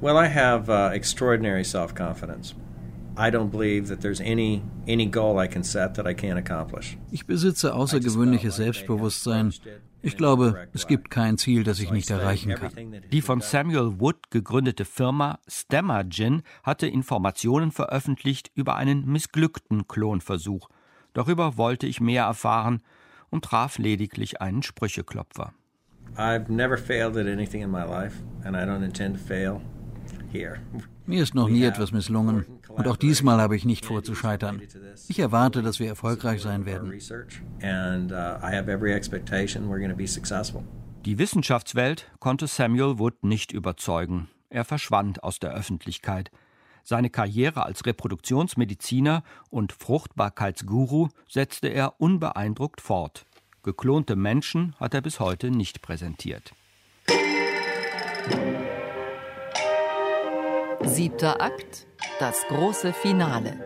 Well, 0.00 0.16
I 0.16 0.28
have 0.28 0.68
uh, 0.68 0.92
extraordinary 0.92 1.62
self-confidence. 1.62 2.56
I 3.16 3.30
don't 3.30 3.52
believe 3.52 3.86
that 3.86 4.00
there's 4.00 4.20
any 4.20 4.64
any 4.88 5.06
goal 5.06 5.38
I 5.38 5.46
can 5.46 5.62
set 5.62 5.94
that 5.94 6.08
I 6.08 6.14
can't 6.14 6.38
accomplish. 6.38 6.98
Ich 7.12 7.24
besitze 7.24 7.72
außergewöhnliches 7.72 8.56
Selbstbewusstsein. 8.56 9.52
Ich 10.02 10.16
glaube, 10.16 10.68
es 10.72 10.86
gibt 10.86 11.10
kein 11.10 11.38
Ziel, 11.38 11.64
das 11.64 11.78
ich 11.78 11.90
nicht 11.90 12.10
erreichen 12.10 12.54
kann. 12.54 12.72
Die 13.12 13.22
von 13.22 13.40
Samuel 13.40 14.00
Wood 14.00 14.30
gegründete 14.30 14.84
Firma 14.84 15.38
Stammergin 15.46 16.42
hatte 16.62 16.86
Informationen 16.86 17.70
veröffentlicht 17.70 18.50
über 18.54 18.76
einen 18.76 19.06
missglückten 19.06 19.86
Klonversuch. 19.86 20.68
Darüber 21.12 21.56
wollte 21.56 21.86
ich 21.86 22.00
mehr 22.00 22.24
erfahren 22.24 22.82
und 23.30 23.44
traf 23.44 23.78
lediglich 23.78 24.40
einen 24.40 24.62
Sprücheklopfer. 24.62 25.52
I've 26.16 26.50
never 26.50 26.76
failed 26.76 27.16
at 27.16 27.26
anything 27.26 27.62
in 27.62 27.70
my 27.70 27.84
life 27.84 28.16
and 28.44 28.56
I 28.56 28.60
don't 28.60 28.84
intend 28.84 29.16
to 29.16 29.22
fail. 29.22 29.60
Mir 31.06 31.22
ist 31.22 31.34
noch 31.34 31.48
nie 31.48 31.64
etwas 31.64 31.92
misslungen 31.92 32.46
und 32.68 32.88
auch 32.88 32.96
diesmal 32.96 33.40
habe 33.40 33.56
ich 33.56 33.64
nicht 33.64 33.84
vor 33.84 34.02
zu 34.02 34.14
scheitern. 34.14 34.60
Ich 35.08 35.18
erwarte, 35.18 35.62
dass 35.62 35.78
wir 35.78 35.88
erfolgreich 35.88 36.40
sein 36.42 36.64
werden. 36.66 36.92
Uh, 36.92 36.98
Die 41.04 41.18
Wissenschaftswelt 41.18 42.10
konnte 42.20 42.46
Samuel 42.46 42.98
Wood 42.98 43.24
nicht 43.24 43.52
überzeugen. 43.52 44.28
Er 44.48 44.64
verschwand 44.64 45.22
aus 45.22 45.38
der 45.38 45.52
Öffentlichkeit. 45.52 46.30
Seine 46.84 47.10
Karriere 47.10 47.64
als 47.64 47.86
Reproduktionsmediziner 47.86 49.22
und 49.50 49.72
Fruchtbarkeitsguru 49.72 51.08
setzte 51.28 51.68
er 51.68 52.00
unbeeindruckt 52.00 52.80
fort. 52.80 53.24
Geklonte 53.62 54.16
Menschen 54.16 54.74
hat 54.80 54.92
er 54.94 55.00
bis 55.00 55.20
heute 55.20 55.50
nicht 55.50 55.82
präsentiert. 55.82 56.52
Siebter 60.92 61.40
Akt, 61.40 61.86
das 62.18 62.44
große 62.48 62.92
Finale. 62.92 63.58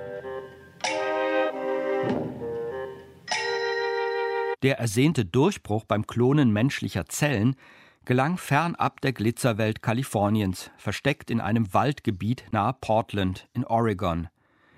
Der 4.62 4.78
ersehnte 4.78 5.24
Durchbruch 5.24 5.86
beim 5.86 6.06
Klonen 6.06 6.52
menschlicher 6.52 7.06
Zellen 7.06 7.56
gelang 8.04 8.38
fernab 8.38 9.00
der 9.00 9.12
Glitzerwelt 9.12 9.82
Kaliforniens, 9.82 10.70
versteckt 10.76 11.32
in 11.32 11.40
einem 11.40 11.74
Waldgebiet 11.74 12.44
nahe 12.52 12.76
Portland 12.80 13.48
in 13.54 13.64
Oregon. 13.64 14.28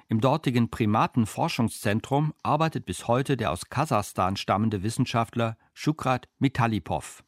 Im 0.08 0.22
dortigen 0.22 0.70
Primatenforschungszentrum 0.70 2.32
arbeitet 2.42 2.86
bis 2.86 3.08
heute 3.08 3.36
der 3.36 3.52
aus 3.52 3.68
Kasachstan 3.68 4.36
stammende 4.36 4.82
Wissenschaftler 4.82 5.58
Shukrat 5.74 6.28
Mitalipov. 6.38 7.22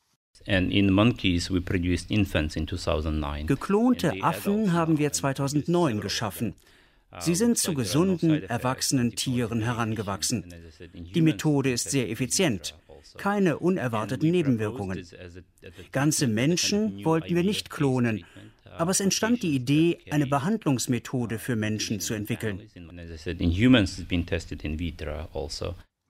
Geklonte 3.46 4.12
Affen 4.22 4.72
haben 4.72 4.98
wir 4.98 5.12
2009 5.12 6.00
geschaffen. 6.00 6.54
Sie 7.18 7.34
sind 7.34 7.58
zu 7.58 7.74
gesunden, 7.74 8.42
erwachsenen 8.44 9.16
Tieren 9.16 9.62
herangewachsen. 9.62 10.44
Die 10.94 11.20
Methode 11.20 11.72
ist 11.72 11.90
sehr 11.90 12.08
effizient. 12.08 12.74
Keine 13.16 13.58
unerwarteten 13.58 14.30
Nebenwirkungen. 14.30 15.04
Ganze 15.90 16.26
Menschen 16.26 17.04
wollten 17.04 17.34
wir 17.34 17.42
nicht 17.42 17.70
klonen, 17.70 18.24
aber 18.78 18.92
es 18.92 19.00
entstand 19.00 19.42
die 19.42 19.54
Idee, 19.54 19.98
eine 20.10 20.26
Behandlungsmethode 20.26 21.38
für 21.38 21.56
Menschen 21.56 22.00
zu 22.00 22.14
entwickeln. 22.14 22.60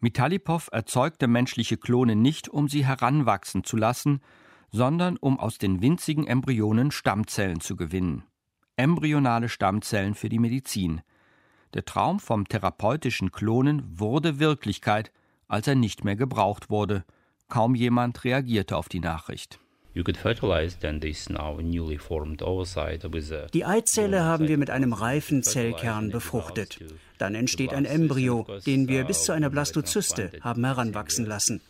Mitalipov 0.01 0.69
erzeugte 0.73 1.27
menschliche 1.27 1.77
Klone 1.77 2.17
nicht, 2.17 2.49
um 2.49 2.69
sie 2.69 2.87
heranwachsen 2.87 3.65
zu 3.65 3.77
lassen, 3.77 4.21
sondern 4.71 5.17
um 5.17 5.39
aus 5.39 5.59
den 5.59 5.83
winzigen 5.83 6.27
Embryonen 6.27 6.91
Stammzellen 6.91 7.61
zu 7.61 7.77
gewinnen. 7.77 8.25
Embryonale 8.77 9.49
Stammzellen 9.49 10.15
für 10.15 10.29
die 10.29 10.39
Medizin. 10.39 11.03
Der 11.75 11.85
Traum 11.85 12.19
vom 12.19 12.49
therapeutischen 12.49 13.31
Klonen 13.31 13.83
wurde 13.99 14.39
Wirklichkeit, 14.39 15.13
als 15.49 15.67
er 15.67 15.75
nicht 15.75 16.05
mehr 16.05 16.17
gebraucht 16.17 16.71
wurde. 16.71 17.05
Kaum 17.49 17.75
jemand 17.75 18.25
reagierte 18.25 18.77
auf 18.77 18.89
die 18.89 19.01
Nachricht. 19.01 19.61
Die 23.53 23.65
Eizelle 23.65 24.25
haben 24.25 24.49
wir 24.49 24.59
mit 24.59 24.71
einem 24.71 24.93
reifen 24.93 25.43
Zellkern 25.43 26.11
befruchtet. 26.11 26.79
Dann 27.21 27.35
entsteht 27.35 27.73
ein 27.73 27.85
Embryo, 27.85 28.47
den 28.67 28.89
wir 28.89 29.05
bis 29.05 29.25
zu 29.25 29.33
einer 29.33 29.51
Blastozyste 29.51 30.33
haben 30.41 30.65
heranwachsen 30.65 31.27
lassen. 31.27 31.61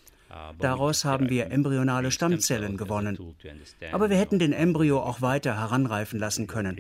Daraus 0.59 1.05
haben 1.05 1.29
wir 1.29 1.51
embryonale 1.51 2.11
Stammzellen 2.11 2.77
gewonnen. 2.77 3.19
Aber 3.91 4.11
wir 4.11 4.17
hätten 4.17 4.39
den 4.39 4.53
Embryo 4.53 5.01
auch 5.01 5.21
weiter 5.21 5.59
heranreifen 5.59 6.21
lassen 6.21 6.47
können. 6.47 6.79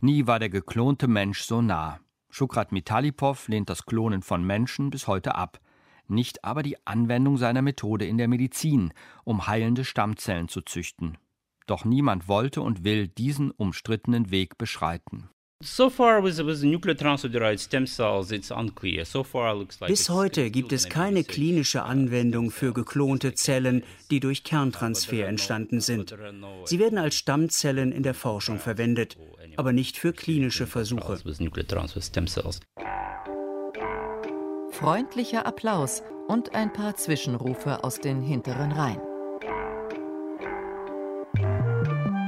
Nie 0.00 0.26
war 0.26 0.38
der 0.38 0.48
geklonte 0.48 1.08
Mensch 1.08 1.42
so 1.42 1.60
nah. 1.60 2.00
Shukrat 2.30 2.72
Mitalipov 2.72 3.48
lehnt 3.48 3.68
das 3.68 3.84
Klonen 3.84 4.22
von 4.22 4.42
Menschen 4.42 4.88
bis 4.88 5.06
heute 5.06 5.34
ab 5.34 5.60
nicht 6.08 6.44
aber 6.44 6.62
die 6.62 6.76
Anwendung 6.86 7.36
seiner 7.36 7.62
Methode 7.62 8.06
in 8.06 8.18
der 8.18 8.28
Medizin, 8.28 8.92
um 9.24 9.46
heilende 9.46 9.84
Stammzellen 9.84 10.48
zu 10.48 10.60
züchten. 10.60 11.18
Doch 11.66 11.84
niemand 11.84 12.28
wollte 12.28 12.60
und 12.60 12.84
will 12.84 13.08
diesen 13.08 13.50
umstrittenen 13.50 14.30
Weg 14.30 14.58
beschreiten. 14.58 15.30
Bis 19.86 20.10
heute 20.10 20.50
gibt 20.50 20.72
es 20.72 20.88
keine 20.88 21.24
klinische 21.24 21.82
Anwendung 21.82 22.50
für 22.50 22.72
geklonte 22.72 23.34
Zellen, 23.34 23.84
die 24.10 24.20
durch 24.20 24.44
Kerntransfer 24.44 25.26
entstanden 25.26 25.80
sind. 25.80 26.14
Sie 26.64 26.78
werden 26.78 26.98
als 26.98 27.14
Stammzellen 27.14 27.92
in 27.92 28.02
der 28.02 28.14
Forschung 28.14 28.58
verwendet, 28.58 29.16
aber 29.56 29.72
nicht 29.72 29.96
für 29.98 30.12
klinische 30.12 30.66
Versuche. 30.66 31.18
Freundlicher 34.70 35.46
Applaus 35.46 36.02
und 36.28 36.54
ein 36.54 36.72
paar 36.72 36.96
Zwischenrufe 36.96 37.84
aus 37.84 38.00
den 38.00 38.22
hinteren 38.22 38.72
Reihen. 38.72 39.11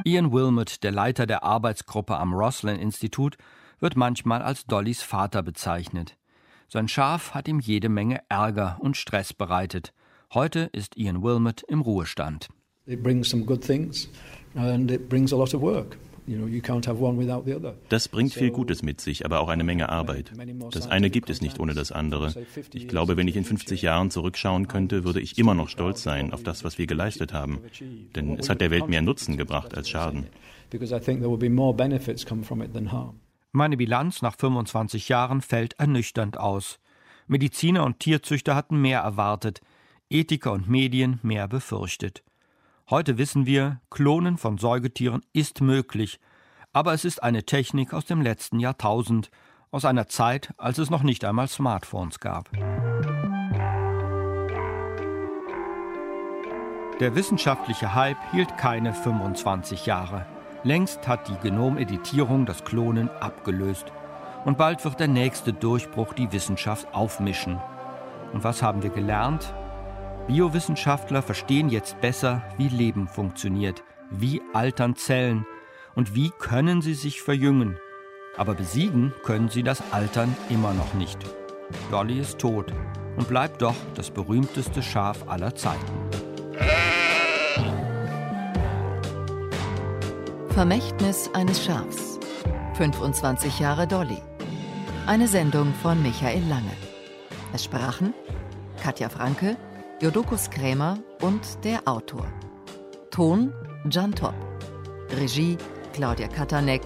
Ian 0.07 0.33
Wilmot, 0.33 0.83
der 0.83 0.93
Leiter 0.93 1.25
der 1.25 1.45
Arbeitsgruppe 1.45 2.19
am 2.19 2.35
Roslin-Institut, 2.35 3.39
wird 3.81 3.97
manchmal 3.97 4.43
als 4.43 4.67
Dollys 4.67 5.01
Vater 5.01 5.43
bezeichnet. 5.43 6.19
Sein 6.69 6.89
Schaf 6.89 7.33
hat 7.33 7.49
ihm 7.49 7.59
jede 7.59 7.89
Menge 7.89 8.21
Ärger 8.29 8.77
und 8.81 8.99
Stress 8.99 9.33
bereitet. 9.33 9.95
Heute 10.35 10.69
ist 10.73 10.99
Ian 10.99 11.23
Wilmot 11.23 11.63
im 11.69 11.81
Ruhestand. 11.81 12.51
It 12.85 13.03
brings 13.03 13.31
some 13.31 13.47
good 13.47 13.65
things 13.65 14.11
and 14.55 14.91
it 14.91 15.09
brings 15.09 15.33
a 15.33 15.37
lot 15.37 15.55
of 15.55 15.63
work. 15.63 15.97
Das 17.89 18.09
bringt 18.09 18.33
viel 18.33 18.51
Gutes 18.51 18.83
mit 18.83 19.01
sich, 19.01 19.25
aber 19.25 19.41
auch 19.41 19.49
eine 19.49 19.65
Menge 19.65 19.89
Arbeit. 19.89 20.33
Das 20.73 20.87
eine 20.87 21.11
gibt 21.11 21.29
es 21.29 21.41
nicht 21.41 21.61
ohne 21.61 21.75
das 21.75 21.93
andere. 21.93 22.35
Ich 22.73 22.89
glaube, 22.89 23.17
wenn 23.17 23.29
ich 23.29 23.37
in 23.37 23.45
50 23.45 23.83
Jahren 23.83 24.11
zurückschauen 24.11 24.69
könnte, 24.69 25.05
würde 25.05 25.21
ich 25.21 25.39
immer 25.39 25.55
noch 25.55 25.69
stolz 25.69 26.03
sein 26.03 26.33
auf 26.33 26.43
das, 26.43 26.65
was 26.65 26.79
wir 26.79 26.87
geleistet 26.87 27.33
haben. 27.33 27.61
Denn 28.15 28.39
es 28.39 28.49
hat 28.49 28.61
der 28.61 28.71
Welt 28.71 28.89
mehr 28.89 29.03
Nutzen 29.03 29.37
gebracht 29.37 29.77
als 29.77 29.89
Schaden. 29.89 30.27
Meine 33.53 33.77
Bilanz 33.77 34.23
nach 34.23 34.37
25 34.37 35.09
Jahren 35.09 35.41
fällt 35.41 35.75
ernüchternd 35.75 36.39
aus. 36.39 36.81
Mediziner 37.27 37.85
und 37.85 38.01
Tierzüchter 38.01 38.55
hatten 38.55 38.81
mehr 38.81 39.01
erwartet, 39.01 39.61
Ethiker 40.11 40.53
und 40.53 40.69
Medien 40.69 41.21
mehr 41.23 41.49
befürchtet. 41.49 42.23
Heute 42.91 43.17
wissen 43.17 43.47
wir, 43.47 43.81
Klonen 43.89 44.37
von 44.37 44.59
Säugetieren 44.59 45.23
ist 45.33 45.63
möglich, 45.63 46.21
aber 46.75 46.93
es 46.93 47.07
ist 47.07 47.23
eine 47.23 47.45
Technik 47.45 47.95
aus 47.95 48.05
dem 48.05 48.21
letzten 48.21 48.61
Jahrtausend, 48.61 49.31
aus 49.71 49.87
einer 49.87 50.07
Zeit, 50.07 50.53
als 50.59 50.77
es 50.77 50.91
noch 50.91 51.03
nicht 51.03 51.25
einmal 51.25 51.49
Smartphones 51.49 52.21
gab. 52.21 52.51
Der 57.01 57.15
wissenschaftliche 57.15 57.95
Hype 57.95 58.19
hielt 58.33 58.59
keine 58.59 58.93
25 58.93 59.87
Jahre. 59.87 60.27
Längst 60.63 61.09
hat 61.09 61.27
die 61.29 61.39
Genomeditierung 61.39 62.45
das 62.45 62.65
Klonen 62.67 63.09
abgelöst. 63.09 63.87
Und 64.45 64.59
bald 64.59 64.85
wird 64.85 65.01
der 65.01 65.09
nächste 65.09 65.55
Durchbruch 65.55 66.13
die 66.13 66.31
Wissenschaft 66.33 66.87
aufmischen. 66.93 67.59
Und 68.35 68.45
was 68.45 68.63
haben 68.63 68.83
wir 68.83 68.91
gelernt? 68.91 69.55
Biowissenschaftler 70.27 71.23
verstehen 71.23 71.69
jetzt 71.69 72.01
besser, 72.01 72.43
wie 72.57 72.69
Leben 72.69 73.09
funktioniert, 73.09 73.83
wie 74.11 74.41
altern 74.53 74.97
Zellen 74.97 75.47
und 75.95 76.15
wie 76.15 76.31
können 76.39 76.81
sie 76.81 76.95
sich 76.95 77.21
verjüngen. 77.21 77.77
Aber 78.37 78.55
besiegen 78.55 79.13
können 79.23 79.49
sie 79.49 79.63
das 79.63 79.83
Altern 79.93 80.35
immer 80.49 80.73
noch 80.73 80.95
nicht. 80.95 81.19
Dolly 81.91 82.21
ist 82.21 82.39
tot 82.39 82.73
und 83.17 83.29
bleibt 83.29 83.63
doch 83.63 83.77
das 83.95 84.11
berühmteste 84.11 84.83
Schaf 84.83 85.29
aller 85.29 85.55
Zeiten. 85.55 85.93
Vermächtnis 90.49 91.31
eines 91.35 91.65
Schafs. 91.65 92.19
25 92.75 93.61
Jahre 93.61 93.87
Dolly. 93.87 94.19
Eine 95.07 95.29
Sendung 95.29 95.75
von 95.83 96.03
Michael 96.03 96.43
Lange. 96.49 96.73
Es 97.53 97.65
sprachen 97.65 98.15
Katja 98.83 99.09
Franke, 99.09 99.57
Jodokus 100.01 100.51
Krämer 100.51 100.99
und 101.21 101.65
der 101.65 101.87
Autor. 101.87 102.27
Ton 103.11 103.53
Jan 103.89 104.13
Topp. 104.13 104.35
Regie 105.21 105.57
Claudia 105.93 106.27
Katanek. 106.27 106.83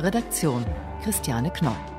Redaktion 0.00 0.66
Christiane 1.02 1.50
Knoll. 1.50 1.97